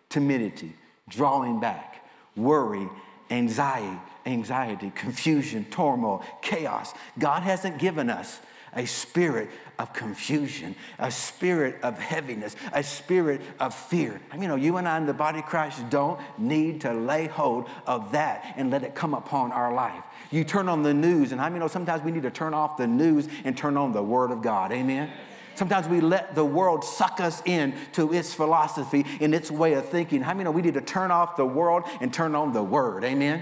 [0.10, 0.74] timidity,
[1.10, 2.06] drawing back,
[2.36, 2.88] worry,
[3.30, 6.94] anxiety, anxiety, confusion, turmoil, chaos.
[7.18, 8.40] God hasn't given us
[8.74, 14.20] a spirit of confusion, a spirit of heaviness, a spirit of fear.
[14.38, 17.68] You know, you and I in the body of Christ don't need to lay hold
[17.86, 20.04] of that and let it come upon our life.
[20.30, 22.54] You turn on the news, and I mean, you know, sometimes we need to turn
[22.54, 24.72] off the news and turn on the Word of God.
[24.72, 25.12] Amen.
[25.56, 29.90] Sometimes we let the world suck us in to its philosophy and its way of
[29.90, 30.22] thinking.
[30.22, 33.04] How many know we need to turn off the world and turn on the word?
[33.04, 33.42] Amen?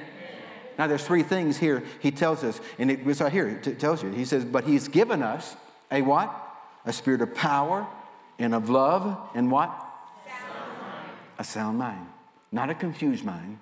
[0.78, 3.48] Now, there's three things here he tells us, and it, it's right here.
[3.48, 4.10] It tells you.
[4.12, 5.56] He says, But he's given us
[5.92, 6.42] a what?
[6.86, 7.88] A spirit of power
[8.38, 9.70] and of love and what?
[9.70, 11.10] Sound
[11.40, 12.08] a sound mind.
[12.52, 13.60] Not a confused mind,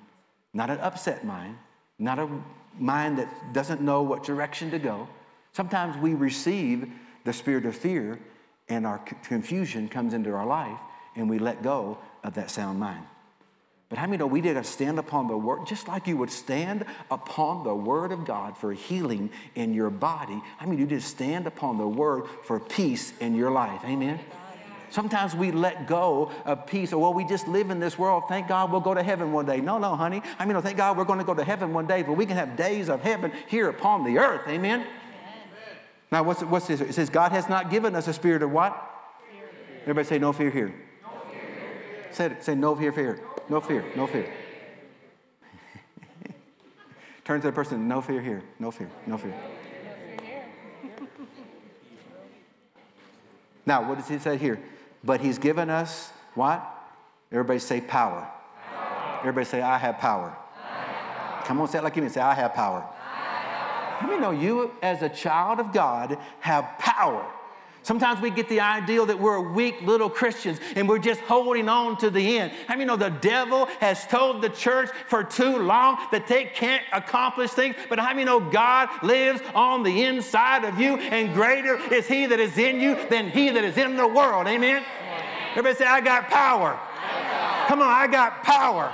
[0.54, 1.58] not an upset mind,
[1.99, 2.30] not a
[2.78, 5.08] mind that doesn't know what direction to go.
[5.52, 6.91] Sometimes we receive
[7.23, 8.19] the spirit of fear
[8.69, 10.80] and our confusion comes into our life
[11.15, 13.06] and we let go of that sound mind.
[13.93, 16.32] But how many know we did to stand upon the word, just like you would
[16.32, 20.41] stand upon the word of God for healing in your body?
[20.60, 23.82] I mean, you did stand upon the word for peace in your life.
[23.86, 24.19] Amen.
[24.89, 28.23] Sometimes we let go of peace, or well, we just live in this world.
[28.27, 29.62] Thank God we'll go to heaven one day.
[29.62, 30.23] No, no, honey.
[30.39, 32.36] I mean, thank God we're going to go to heaven one day, but we can
[32.36, 34.47] have days of heaven here upon the earth.
[34.47, 34.88] Amen.
[36.12, 36.82] Now, what's, what's this?
[36.82, 38.73] It says, God has not given us a spirit of what?
[39.32, 39.49] Fear.
[39.82, 40.73] Everybody say, no fear here.
[41.03, 42.08] No fear, fear.
[42.12, 43.19] Say, it, say, no fear, fear.
[43.49, 44.32] No fear, no fear.
[47.25, 48.43] Turn to the person, no fear here.
[48.60, 49.34] No fear, no fear.
[53.65, 54.60] now, what does he say here?
[55.03, 56.65] But he's given us what?
[57.32, 58.27] Everybody say power.
[58.69, 59.19] power.
[59.19, 60.36] Everybody say, I have power.
[60.56, 61.45] I have power.
[61.45, 62.12] Come on, say it like you mean.
[62.12, 62.88] Say, I have power.
[64.01, 67.25] Let me know you, as a child of God, have power?
[67.83, 71.97] Sometimes we get the ideal that we're weak little Christians and we're just holding on
[71.97, 72.53] to the end.
[72.67, 76.83] How many know the devil has told the church for too long that they can't
[76.93, 77.75] accomplish things?
[77.89, 82.25] But how many know God lives on the inside of you and greater is he
[82.25, 84.47] that is in you than he that is in the world?
[84.47, 84.83] Amen?
[85.51, 86.79] Everybody say, I got power.
[87.67, 88.93] Come on, I got power.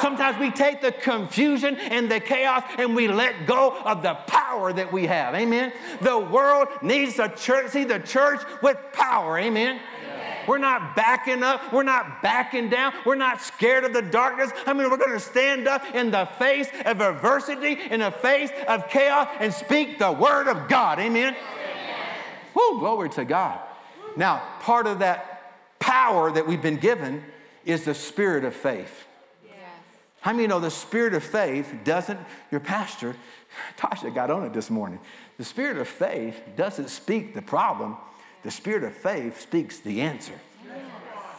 [0.00, 4.72] Sometimes we take the confusion and the chaos and we let go of the power
[4.72, 5.34] that we have.
[5.34, 5.72] Amen.
[6.00, 9.38] The world needs a church, see the church with power.
[9.38, 9.80] Amen.
[10.46, 11.74] We're not backing up.
[11.74, 12.94] We're not backing down.
[13.04, 14.50] We're not scared of the darkness.
[14.66, 18.50] I mean, we're going to stand up in the face of adversity, in the face
[18.66, 20.98] of chaos, and speak the word of God.
[20.98, 21.36] Amen.
[22.54, 23.60] Woo, glory to God.
[24.16, 27.24] Now, part of that power that we've been given
[27.66, 29.06] is the spirit of faith.
[30.20, 32.18] How many you know the spirit of faith doesn't,
[32.50, 33.14] your pastor,
[33.78, 34.98] Tasha got on it this morning.
[35.36, 37.96] The spirit of faith doesn't speak the problem,
[38.42, 40.34] the spirit of faith speaks the answer.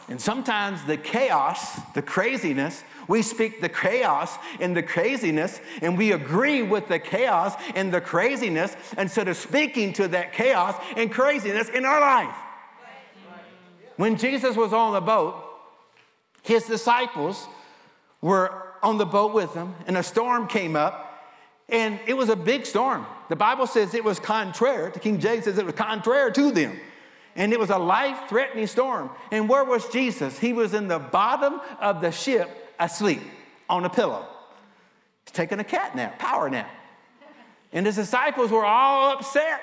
[0.08, 6.10] And sometimes the chaos, the craziness, we speak the chaos and the craziness, and we
[6.12, 11.68] agree with the chaos and the craziness instead of speaking to that chaos and craziness
[11.68, 12.34] in our life.
[13.96, 15.44] When Jesus was on the boat,
[16.42, 17.46] his disciples
[18.20, 21.06] were on the boat with them, and a storm came up,
[21.68, 23.06] and it was a big storm.
[23.28, 26.78] The Bible says it was contrary, the King James says it was contrary to them.
[27.36, 29.08] And it was a life threatening storm.
[29.30, 30.36] And where was Jesus?
[30.38, 33.22] He was in the bottom of the ship asleep
[33.68, 34.26] on a pillow,
[35.24, 36.68] He's taking a cat nap, power nap.
[37.72, 39.60] And his disciples were all upset.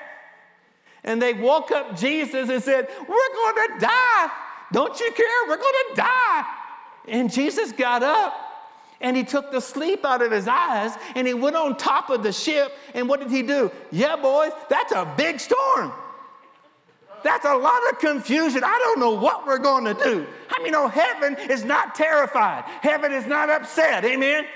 [1.04, 4.30] And they woke up Jesus and said, We're going to die.
[4.72, 5.26] Don't you care?
[5.46, 6.44] We're going to die.
[7.08, 8.47] And Jesus got up
[9.00, 12.22] and he took the sleep out of his eyes and he went on top of
[12.22, 12.72] the ship.
[12.94, 13.70] And what did he do?
[13.90, 15.92] Yeah, boys, that's a big storm.
[17.22, 18.62] That's a lot of confusion.
[18.64, 20.26] I don't know what we're going to do.
[20.50, 24.04] I mean, know heaven is not terrified, heaven is not upset.
[24.04, 24.46] Amen?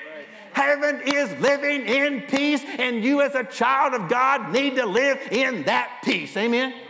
[0.52, 5.18] Heaven is living in peace, and you, as a child of God, need to live
[5.30, 6.36] in that peace.
[6.36, 6.72] Amen?
[6.72, 6.82] Amen?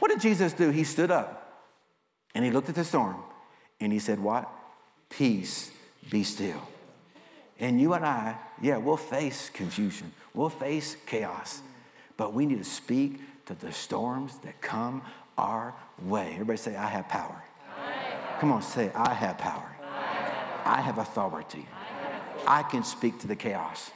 [0.00, 0.68] What did Jesus do?
[0.68, 1.40] He stood up
[2.34, 3.16] and he looked at the storm
[3.80, 4.50] and he said, What?
[5.08, 5.70] Peace
[6.10, 6.68] be still.
[7.60, 11.62] And you and I, yeah, we'll face confusion, we'll face chaos,
[12.16, 15.02] but we need to speak to the storms that come
[15.38, 16.30] our way.
[16.32, 17.42] Everybody say, I have power.
[18.40, 19.70] Come on, say, I have power.
[20.66, 21.66] I have, authority.
[22.46, 23.90] I can speak to the chaos,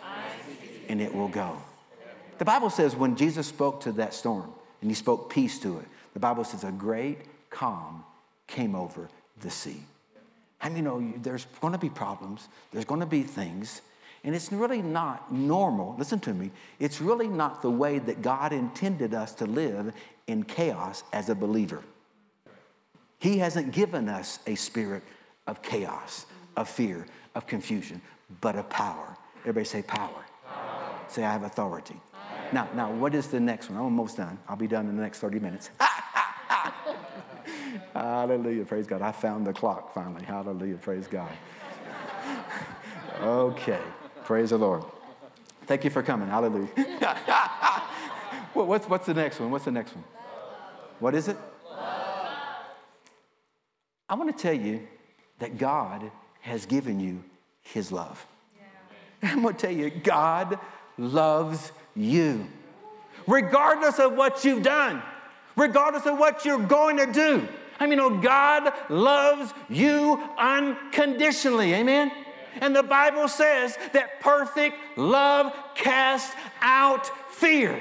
[0.88, 1.56] and it will go.
[2.38, 5.86] The Bible says when Jesus spoke to that storm and he spoke peace to it,
[6.14, 7.18] the Bible says a great
[7.50, 8.04] calm
[8.46, 9.08] came over
[9.40, 9.82] the sea.
[10.64, 13.80] Mean, you know, there's going to be problems, there's going to be things,
[14.24, 15.94] and it's really not normal.
[15.98, 16.50] Listen to me.
[16.80, 19.92] It's really not the way that God intended us to live
[20.26, 21.82] in chaos as a believer.
[23.18, 25.02] He hasn't given us a spirit
[25.46, 28.00] of chaos, of fear, of confusion,
[28.40, 29.16] but of power.
[29.40, 30.24] Everybody say power.
[30.46, 30.90] power.
[31.08, 31.96] Say, I have authority.
[32.52, 33.78] Now, now, what is the next one?
[33.78, 34.38] I'm almost done.
[34.48, 35.70] I'll be done in the next 30 minutes.
[35.80, 35.97] Ah!
[37.98, 38.64] Hallelujah.
[38.64, 39.02] Praise God.
[39.02, 40.22] I found the clock finally.
[40.22, 40.76] Hallelujah.
[40.76, 41.32] Praise God.
[43.20, 43.80] okay.
[44.24, 44.84] Praise the Lord.
[45.66, 46.28] Thank you for coming.
[46.28, 46.68] Hallelujah.
[48.54, 49.50] what's, what's the next one?
[49.50, 50.04] What's the next one?
[51.00, 51.36] What is it?
[54.08, 54.86] I want to tell you
[55.40, 56.08] that God
[56.40, 57.24] has given you
[57.62, 58.24] his love.
[59.24, 60.60] I'm going to tell you, God
[60.96, 62.46] loves you.
[63.26, 65.02] Regardless of what you've done,
[65.56, 67.48] regardless of what you're going to do,
[67.80, 71.74] I mean, oh, God loves you unconditionally.
[71.74, 72.10] Amen?
[72.60, 77.80] And the Bible says that perfect love casts out fear.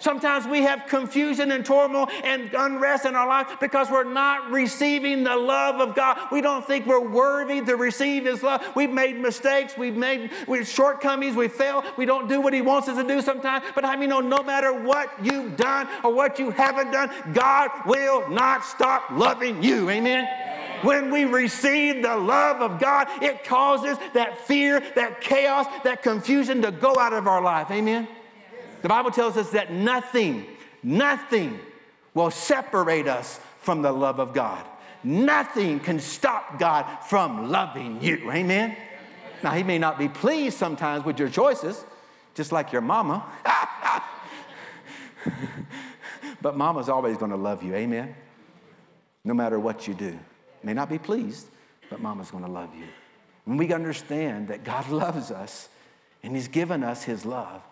[0.00, 5.22] Sometimes we have confusion and turmoil and unrest in our life because we're not receiving
[5.24, 6.18] the love of God.
[6.32, 8.64] We don't think we're worthy to receive His love.
[8.74, 9.76] We've made mistakes.
[9.76, 11.36] We've made we shortcomings.
[11.36, 11.84] We fail.
[11.96, 13.64] We don't do what He wants us to do sometimes.
[13.74, 17.70] But I mean, no, no matter what you've done or what you haven't done, God
[17.86, 19.90] will not stop loving you.
[19.90, 20.26] Amen.
[20.82, 26.62] When we receive the love of God, it causes that fear, that chaos, that confusion
[26.62, 27.70] to go out of our life.
[27.70, 28.08] Amen.
[28.82, 30.46] The Bible tells us that nothing,
[30.82, 31.58] nothing
[32.14, 34.64] will separate us from the love of God.
[35.02, 38.30] Nothing can stop God from loving you.
[38.30, 38.76] Amen?
[39.42, 41.84] Now, He may not be pleased sometimes with your choices,
[42.34, 43.24] just like your mama.
[46.42, 47.74] but mama's always going to love you.
[47.74, 48.14] Amen?
[49.24, 50.18] No matter what you do.
[50.62, 51.46] May not be pleased,
[51.88, 52.84] but mama's going to love you.
[53.44, 55.68] When we understand that God loves us,
[56.22, 57.62] and He's given us His love.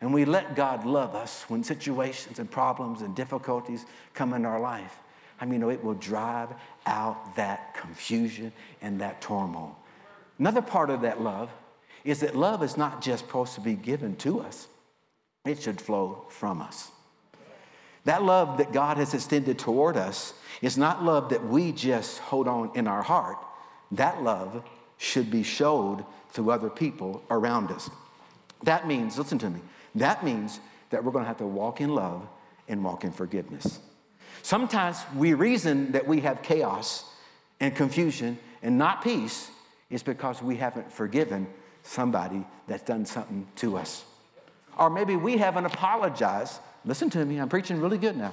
[0.00, 3.84] And we let God love us when situations and problems and difficulties
[4.14, 4.96] come in our life.
[5.40, 6.50] I mean, it will drive
[6.86, 9.76] out that confusion and that turmoil.
[10.38, 11.50] Another part of that love
[12.04, 14.68] is that love is not just supposed to be given to us,
[15.44, 16.90] it should flow from us.
[18.04, 20.32] That love that God has extended toward us
[20.62, 23.36] is not love that we just hold on in our heart.
[23.92, 24.64] That love
[24.96, 27.90] should be showed through other people around us.
[28.62, 29.60] That means, listen to me,
[29.94, 30.60] that means
[30.90, 32.26] that we're going to have to walk in love
[32.68, 33.80] and walk in forgiveness.
[34.42, 37.04] Sometimes we reason that we have chaos
[37.58, 39.50] and confusion and not peace
[39.90, 41.46] is because we haven't forgiven
[41.82, 44.04] somebody that's done something to us.
[44.78, 46.60] Or maybe we haven't apologized.
[46.84, 48.32] Listen to me, I'm preaching really good now.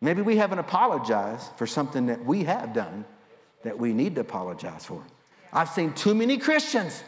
[0.00, 3.04] Maybe we haven't apologized for something that we have done
[3.62, 5.02] that we need to apologize for.
[5.52, 7.02] I've seen too many Christians.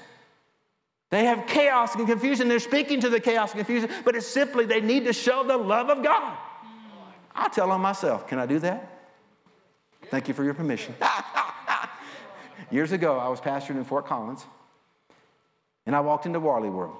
[1.16, 2.46] They have chaos and confusion.
[2.46, 5.56] They're speaking to the chaos and confusion, but it's simply they need to show the
[5.56, 6.36] love of God.
[7.34, 9.00] I tell them myself, can I do that?
[10.10, 10.94] Thank you for your permission.
[12.70, 14.44] Years ago, I was pastoring in Fort Collins,
[15.86, 16.98] and I walked into Wally World.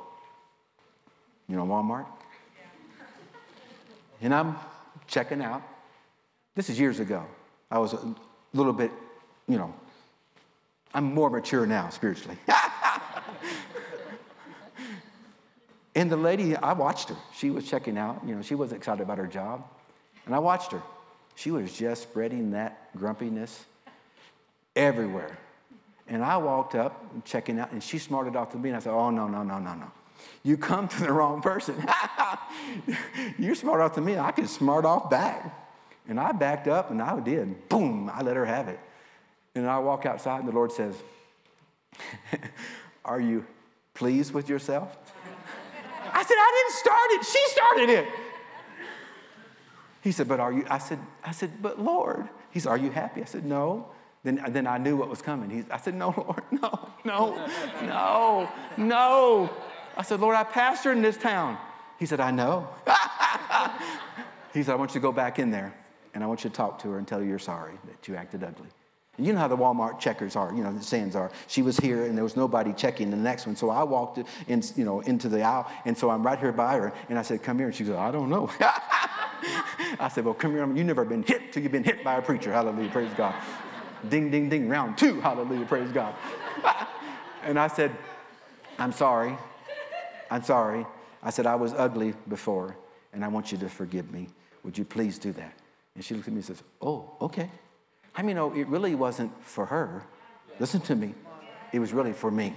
[1.47, 2.07] You know Walmart?
[4.23, 4.57] And I'm
[5.07, 5.63] checking out.
[6.55, 7.23] This is years ago.
[7.71, 8.15] I was a
[8.55, 8.91] little bit,
[9.47, 9.75] you know,
[10.95, 12.39] I'm more mature now spiritually.
[15.97, 17.17] and the lady, I watched her.
[17.35, 18.21] She was checking out.
[18.27, 19.67] You know, she wasn't excited about her job.
[20.27, 20.83] And I watched her.
[21.37, 23.65] She was just spreading that grumpiness
[24.77, 25.39] everywhere.
[26.07, 28.81] And I walked up and checking out, and she smarted off to me, and I
[28.81, 29.91] said, Oh, no, no, no, no, no.
[30.43, 31.75] You come to the wrong person.
[33.39, 35.51] You're smart off to me, I can smart off back.
[36.09, 37.71] And I backed up, and I did.
[37.71, 38.79] Boom, I let her have it.
[39.55, 40.95] And I walk outside, and the Lord says,
[43.05, 43.47] Are you
[43.95, 44.95] pleased with yourself?
[46.27, 47.25] I said, I didn't start it.
[47.25, 48.09] She started it.
[50.03, 50.67] He said, But are you?
[50.69, 52.29] I said, I said, But Lord.
[52.51, 53.23] He said, Are you happy?
[53.23, 53.89] I said, No.
[54.25, 55.51] Then, then I knew what was coming.
[55.51, 57.47] He, I said, No, Lord, no, no,
[57.83, 59.51] no, no.
[59.97, 61.59] I said, Lord, I pastor in this town.
[61.97, 62.69] He said, I know.
[64.53, 65.73] he said, I want you to go back in there
[66.13, 68.17] and I want you to talk to her and tell her you're sorry that you
[68.17, 68.69] acted ugly.
[69.19, 71.31] You know how the Walmart checkers are, you know, the sands are.
[71.47, 73.57] She was here and there was nobody checking the next one.
[73.57, 76.77] So I walked in, you know, into the aisle and so I'm right here by
[76.77, 77.67] her and I said, come here.
[77.67, 78.51] And she goes, I don't know.
[79.99, 80.67] I said, well, come here.
[80.67, 82.53] You've never been hit till you've been hit by a preacher.
[82.53, 82.91] Hallelujah.
[82.91, 83.35] Praise God.
[84.09, 85.21] Ding, ding, ding, round two.
[85.21, 86.15] Hallelujah, praise God.
[87.43, 87.91] and I said,
[88.79, 89.37] I'm sorry.
[90.31, 90.87] I'm sorry.
[91.23, 92.77] I said, I was ugly before,
[93.13, 94.29] and I want you to forgive me.
[94.63, 95.55] Would you please do that?
[95.95, 97.51] And she looked at me and says, Oh, okay.
[98.17, 100.03] I mean, no, it really wasn't for her.
[100.59, 101.15] Listen to me.
[101.73, 102.55] It was really for me.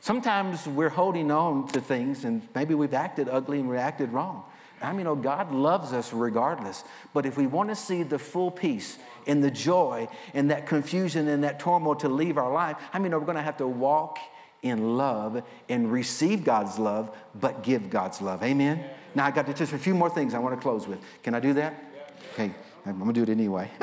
[0.00, 4.44] Sometimes we're holding on to things, and maybe we've acted ugly and reacted wrong.
[4.80, 6.84] I mean, oh, God loves us regardless.
[7.12, 11.26] But if we want to see the full peace and the joy and that confusion
[11.26, 13.66] and that turmoil to leave our life, I mean, oh, we're going to have to
[13.66, 14.18] walk
[14.62, 18.42] in love and receive God's love, but give God's love.
[18.42, 18.84] Amen?
[19.14, 21.00] Now, I got just a few more things I want to close with.
[21.22, 21.74] Can I do that?
[22.34, 22.52] Okay,
[22.86, 23.70] I'm going to do it anyway.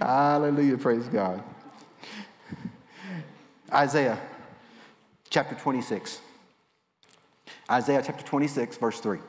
[0.00, 0.76] Hallelujah.
[0.78, 1.42] Praise God.
[3.72, 4.18] Isaiah
[5.30, 6.20] chapter 26.
[7.70, 9.18] Isaiah chapter 26, verse 3.
[9.18, 9.22] He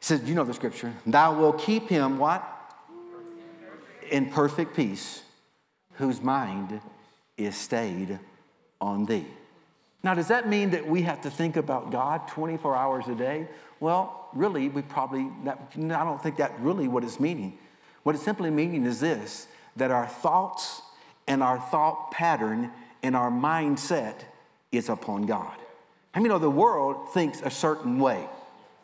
[0.00, 0.92] says, You know the scripture.
[1.06, 2.50] Thou will keep him what?
[4.10, 5.22] In perfect peace,
[5.94, 6.80] whose mind
[7.36, 8.18] is stayed
[8.80, 9.26] on thee.
[10.02, 13.48] Now, does that mean that we have to think about God 24 hours a day?
[13.80, 17.58] Well, really, we probably, that, I don't think that really what it's meaning.
[18.04, 20.82] What it's simply meaning is this that our thoughts
[21.26, 22.70] and our thought pattern
[23.02, 24.20] and our mindset
[24.70, 25.56] is upon God.
[26.14, 28.24] I mean, you know, the world thinks a certain way.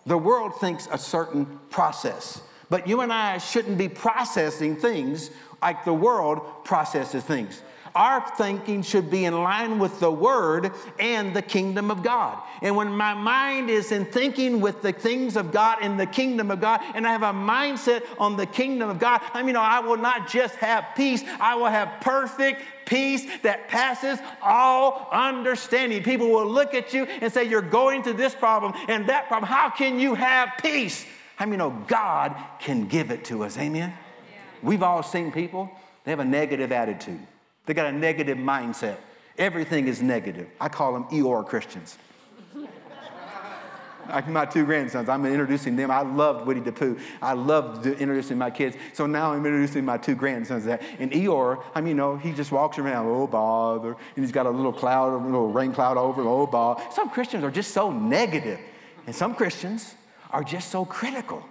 [0.04, 2.42] The world thinks a certain process.
[2.70, 5.30] But you and I shouldn't be processing things
[5.62, 7.62] like the world processes things.
[7.94, 12.38] Our thinking should be in line with the Word and the kingdom of God.
[12.62, 16.50] And when my mind is in thinking with the things of God and the kingdom
[16.50, 19.80] of God, and I have a mindset on the kingdom of God, I mean, I
[19.80, 26.02] will not just have peace, I will have perfect peace that passes all understanding.
[26.02, 29.48] People will look at you and say, You're going to this problem and that problem.
[29.48, 31.06] How can you have peace?
[31.38, 33.56] I mean, oh, God can give it to us.
[33.56, 33.90] Amen?
[33.90, 34.36] Yeah.
[34.62, 35.70] We've all seen people,
[36.04, 37.20] they have a negative attitude.
[37.70, 38.96] They got a negative mindset.
[39.38, 40.48] Everything is negative.
[40.60, 41.98] I call them Eeyore Christians.
[44.26, 45.08] my two grandsons.
[45.08, 45.88] I'm introducing them.
[45.88, 46.98] I loved Winnie the Pooh.
[47.22, 48.76] I loved introducing my kids.
[48.92, 50.64] So now I'm introducing my two grandsons.
[50.64, 54.32] That and Eeyore, I mean, you know, he just walks around, oh bother, and he's
[54.32, 56.82] got a little cloud, a little rain cloud over oh bother.
[56.90, 58.58] Some Christians are just so negative,
[59.06, 59.94] and some Christians
[60.32, 61.44] are just so critical.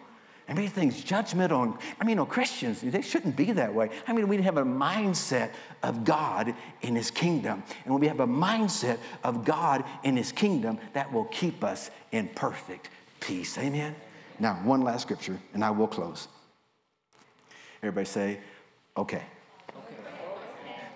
[0.50, 1.80] And many things judgmental.
[2.02, 3.92] I mean, know, Christians, they shouldn't be that way.
[4.08, 5.52] I mean, we have a mindset
[5.84, 7.62] of God in His kingdom.
[7.86, 11.92] And when we have a mindset of God in His kingdom, that will keep us
[12.12, 12.90] in perfect
[13.20, 13.60] peace.
[13.60, 13.96] Amen?
[14.40, 16.28] Now, one last scripture, and I will close.
[17.84, 18.40] Everybody say,
[18.98, 19.22] okay.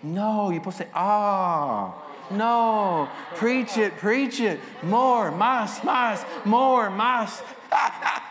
[0.01, 1.93] No, you're supposed to say, ah.
[2.31, 4.59] No, preach it, preach it.
[4.81, 7.39] More, mas, mas, more, mas.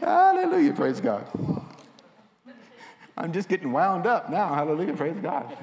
[0.00, 1.26] Hallelujah, praise God.
[3.16, 4.54] I'm just getting wound up now.
[4.54, 5.56] Hallelujah, praise God.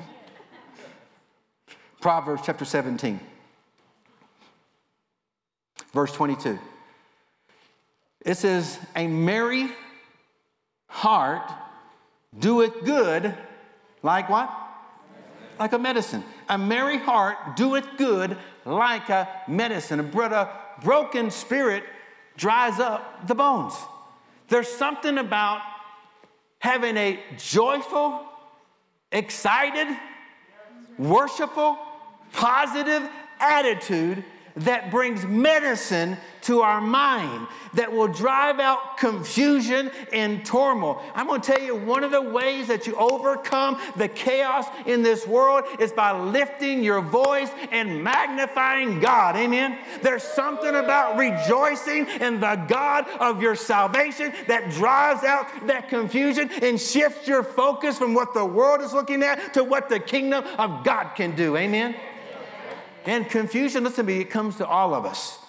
[2.00, 3.20] Proverbs chapter 17,
[5.94, 6.60] verse 22.
[8.24, 9.70] It says, A merry
[10.88, 11.52] heart
[12.38, 13.34] doeth good
[14.04, 14.54] like what?
[15.60, 16.24] Like a medicine.
[16.50, 20.00] A merry heart doeth good like a medicine.
[20.00, 20.50] A
[20.84, 21.84] broken spirit
[22.38, 23.74] dries up the bones.
[24.48, 25.62] There's something about
[26.60, 28.24] having a joyful,
[29.12, 29.88] excited,
[30.98, 31.78] worshipful,
[32.32, 33.10] positive
[33.40, 34.24] attitude
[34.58, 41.04] that brings medicine to our mind that will drive out confusion and turmoil.
[41.14, 45.04] I'm going to tell you one of the ways that you overcome the chaos in
[45.04, 49.36] this world is by lifting your voice and magnifying God.
[49.36, 49.78] Amen.
[50.02, 56.50] There's something about rejoicing in the God of your salvation that drives out that confusion
[56.62, 60.44] and shifts your focus from what the world is looking at to what the kingdom
[60.58, 61.58] of God can do.
[61.58, 61.96] Amen.
[63.08, 65.40] And confusion, listen to me, it comes to all of us.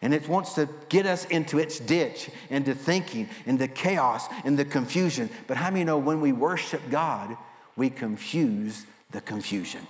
[0.00, 5.28] And it wants to get us into its ditch, into thinking, into chaos, into confusion.
[5.48, 7.36] But how many know when we worship God,
[7.76, 9.84] we confuse the confusion?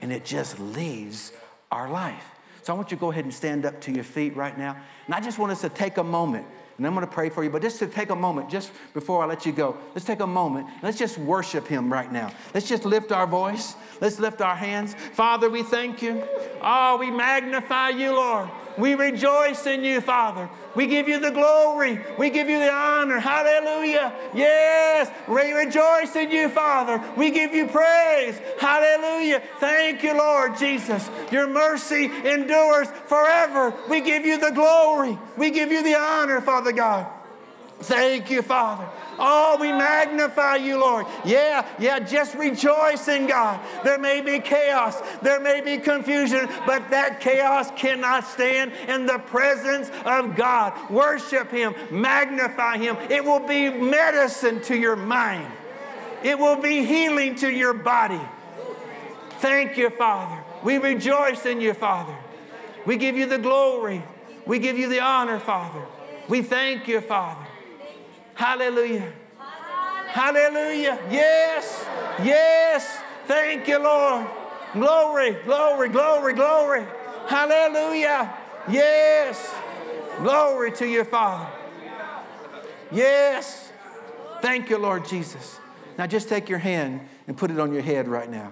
[0.00, 1.32] And it just leaves
[1.72, 2.24] our life.
[2.62, 4.76] So I want you to go ahead and stand up to your feet right now.
[5.06, 6.46] And I just want us to take a moment
[6.78, 7.50] and I'm going to pray for you.
[7.50, 10.26] But just to take a moment, just before I let you go, let's take a
[10.26, 10.66] moment.
[10.82, 12.32] Let's just worship Him right now.
[12.54, 13.76] Let's just lift our voice.
[14.00, 14.96] Let's lift our hands.
[15.12, 16.24] Father, we thank you.
[16.62, 18.48] Oh, we magnify you, Lord.
[18.78, 20.48] We rejoice in you, Father.
[20.74, 22.00] We give you the glory.
[22.18, 23.18] We give you the honor.
[23.18, 24.12] Hallelujah.
[24.34, 27.02] Yes, we rejoice in you, Father.
[27.16, 28.40] We give you praise.
[28.58, 29.42] Hallelujah.
[29.58, 31.10] Thank you, Lord Jesus.
[31.30, 33.74] Your mercy endures forever.
[33.90, 35.18] We give you the glory.
[35.36, 37.06] We give you the honor, Father God.
[37.80, 38.88] Thank you, Father.
[39.18, 41.06] Oh, we magnify you, Lord.
[41.24, 43.60] Yeah, yeah, just rejoice in God.
[43.84, 49.18] There may be chaos, there may be confusion, but that chaos cannot stand in the
[49.18, 50.90] presence of God.
[50.90, 52.96] Worship Him, magnify Him.
[53.10, 55.50] It will be medicine to your mind,
[56.22, 58.20] it will be healing to your body.
[59.38, 60.42] Thank you, Father.
[60.62, 62.14] We rejoice in you, Father.
[62.86, 64.02] We give you the glory.
[64.46, 65.84] We give you the honor, Father.
[66.28, 67.46] We thank you, Father.
[68.42, 69.12] Hallelujah.
[70.08, 70.98] Hallelujah.
[71.08, 71.86] Yes.
[72.24, 72.98] Yes.
[73.28, 74.26] Thank you, Lord.
[74.72, 76.84] Glory, glory, glory, glory.
[77.28, 78.34] Hallelujah.
[78.68, 79.54] Yes.
[80.18, 81.48] Glory to your Father.
[82.90, 83.70] Yes.
[84.40, 85.60] Thank you, Lord Jesus.
[85.96, 88.50] Now just take your hand and put it on your head right now.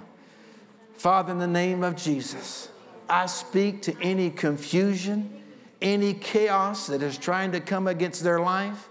[0.95, 2.69] Father, in the name of Jesus,
[3.09, 5.43] I speak to any confusion,
[5.83, 8.87] any chaos that is trying to come against their life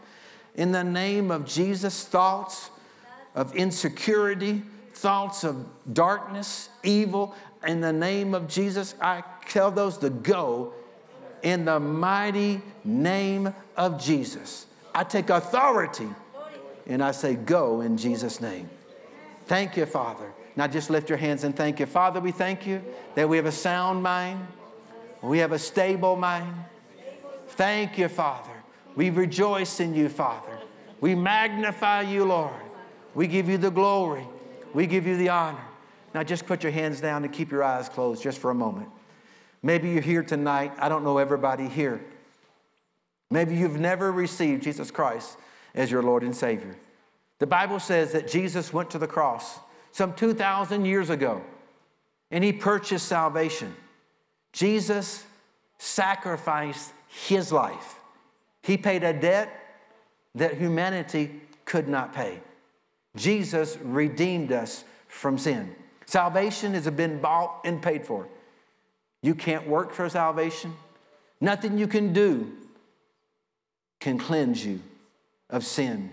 [0.59, 2.69] in the name of Jesus, thoughts
[3.33, 7.33] of insecurity, thoughts of darkness, evil,
[7.65, 10.73] in the name of Jesus, I tell those to go
[11.43, 14.65] in the mighty name of Jesus.
[14.93, 16.09] I take authority
[16.85, 18.69] and I say, Go in Jesus' name.
[19.45, 20.29] Thank you, Father.
[20.57, 21.85] Now just lift your hands and thank you.
[21.85, 22.83] Father, we thank you
[23.15, 24.45] that we have a sound mind,
[25.21, 26.53] we have a stable mind.
[27.47, 28.58] Thank you, Father.
[28.95, 30.59] We rejoice in you, Father.
[31.01, 32.53] We magnify you, Lord.
[33.15, 34.27] We give you the glory.
[34.73, 35.63] We give you the honor.
[36.13, 38.89] Now, just put your hands down and keep your eyes closed just for a moment.
[39.61, 40.73] Maybe you're here tonight.
[40.79, 42.01] I don't know everybody here.
[43.31, 45.37] Maybe you've never received Jesus Christ
[45.75, 46.75] as your Lord and Savior.
[47.37, 49.59] The Bible says that Jesus went to the cross
[49.91, 51.41] some 2,000 years ago
[52.31, 53.75] and he purchased salvation.
[54.51, 55.25] Jesus
[55.77, 57.98] sacrificed his life.
[58.63, 59.49] He paid a debt
[60.35, 62.39] that humanity could not pay.
[63.15, 65.75] Jesus redeemed us from sin.
[66.05, 68.27] Salvation has been bought and paid for.
[69.21, 70.73] You can't work for salvation.
[71.41, 72.51] Nothing you can do
[73.99, 74.81] can cleanse you
[75.49, 76.11] of sin,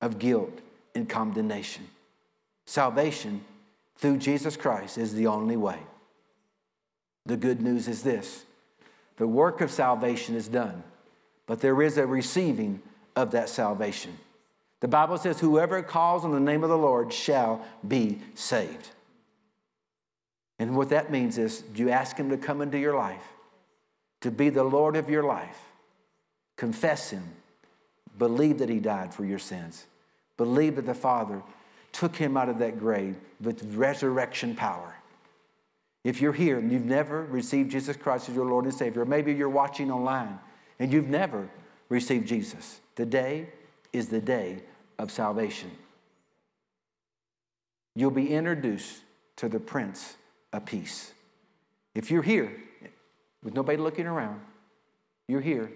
[0.00, 0.60] of guilt,
[0.94, 1.88] and condemnation.
[2.66, 3.44] Salvation
[3.96, 5.78] through Jesus Christ is the only way.
[7.26, 8.44] The good news is this
[9.16, 10.82] the work of salvation is done,
[11.48, 12.80] but there is a receiving
[13.16, 14.16] of that salvation.
[14.80, 18.90] The Bible says, Whoever calls on the name of the Lord shall be saved.
[20.60, 23.24] And what that means is you ask Him to come into your life,
[24.20, 25.58] to be the Lord of your life.
[26.56, 27.24] Confess Him.
[28.18, 29.86] Believe that He died for your sins.
[30.36, 31.42] Believe that the Father
[31.92, 34.94] took Him out of that grave with resurrection power.
[36.04, 39.32] If you're here and you've never received Jesus Christ as your Lord and Savior, maybe
[39.32, 40.38] you're watching online
[40.78, 41.48] and you've never
[41.88, 43.48] received Jesus, today
[43.92, 44.62] is the day
[44.98, 45.70] of salvation.
[47.94, 49.00] You'll be introduced
[49.36, 50.16] to the Prince
[50.52, 51.12] of Peace.
[51.94, 52.54] If you're here
[53.42, 54.40] with nobody looking around,
[55.26, 55.70] you're here,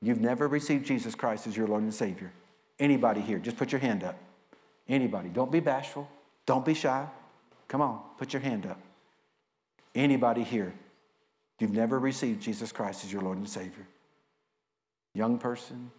[0.00, 2.32] you've never received Jesus Christ as your Lord and Savior.
[2.78, 4.18] Anybody here, just put your hand up.
[4.88, 6.08] Anybody, don't be bashful,
[6.44, 7.06] don't be shy.
[7.68, 8.80] Come on, put your hand up.
[9.94, 10.74] Anybody here,
[11.58, 13.86] you've never received Jesus Christ as your Lord and Savior.
[15.14, 15.90] Young person,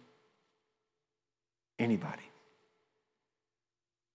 [1.78, 2.22] anybody.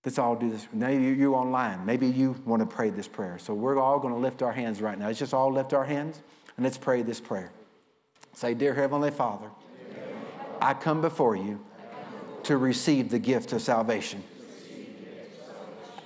[0.06, 0.68] Let's all do this.
[0.72, 1.86] Maybe you're online.
[1.86, 3.38] Maybe you want to pray this prayer.
[3.38, 5.08] So we're all going to lift our hands right now.
[5.08, 6.22] Let's just all lift our hands
[6.56, 7.52] and let's pray this prayer.
[8.34, 9.50] Say, Dear Heavenly Father,
[10.62, 11.60] I come before you
[12.44, 14.24] to receive the gift of salvation.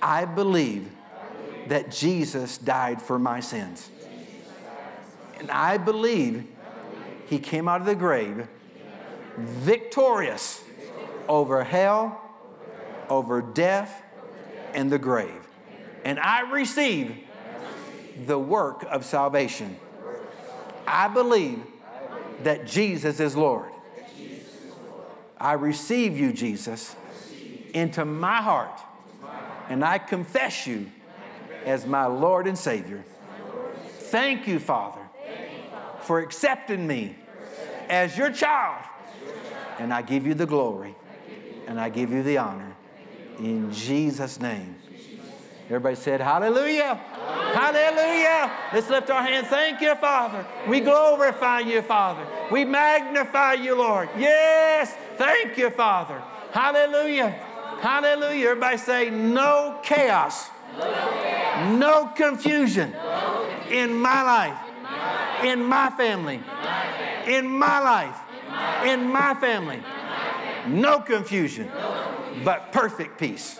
[0.02, 0.90] I believe
[1.68, 3.88] that Jesus died for my sins.
[5.38, 6.46] And I believe
[7.26, 8.46] he came out of the grave
[9.36, 10.62] victorious
[11.28, 12.20] over hell,
[13.08, 14.02] over death,
[14.72, 15.46] and the grave.
[16.04, 17.16] And I receive
[18.26, 19.76] the work of salvation.
[20.86, 21.62] I believe
[22.42, 23.70] that Jesus is Lord.
[25.38, 26.94] I receive you, Jesus,
[27.72, 28.80] into my heart,
[29.68, 30.90] and I confess you
[31.64, 33.04] as my Lord and Savior.
[33.98, 35.00] Thank you, Father,
[36.00, 37.16] for accepting me
[37.88, 38.84] as your child.
[39.78, 40.94] And I give you the glory
[41.66, 42.74] and I give you the honor.
[43.38, 44.76] In Jesus' name.
[45.66, 46.94] Everybody said, Hallelujah.
[47.54, 48.52] Hallelujah.
[48.72, 49.48] Let's lift our hands.
[49.48, 50.46] Thank you, Father.
[50.68, 52.26] We glorify you, Father.
[52.50, 54.08] We magnify you, Lord.
[54.18, 54.94] Yes.
[55.16, 56.22] Thank you, Father.
[56.52, 57.30] Hallelujah.
[57.80, 58.48] Hallelujah.
[58.48, 60.50] Everybody say, No chaos.
[61.78, 62.94] No confusion
[63.70, 66.42] in my life, in my family,
[67.26, 68.18] in my life,
[68.84, 69.82] in my family.
[70.66, 71.70] No confusion,
[72.44, 73.58] but perfect peace.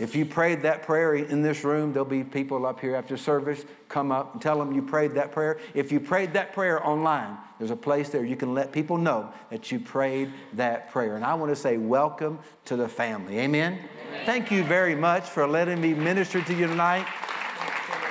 [0.00, 3.64] If you prayed that prayer in this room, there'll be people up here after service.
[3.88, 5.58] Come up and tell them you prayed that prayer.
[5.72, 9.32] If you prayed that prayer online, there's a place there you can let people know
[9.50, 11.14] that you prayed that prayer.
[11.14, 13.38] And I want to say, welcome to the family.
[13.38, 13.78] Amen?
[14.08, 14.26] Amen.
[14.26, 17.06] Thank you very much for letting me minister to you tonight.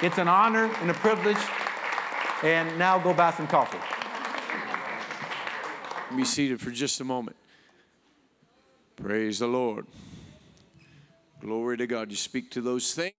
[0.01, 1.37] It's an honor and a privilege.
[2.43, 3.79] And now go buy some coffee.
[6.15, 7.35] Be seated for just a moment.
[8.95, 9.87] Praise the Lord.
[11.41, 12.11] Glory to God.
[12.11, 13.11] You speak to those things.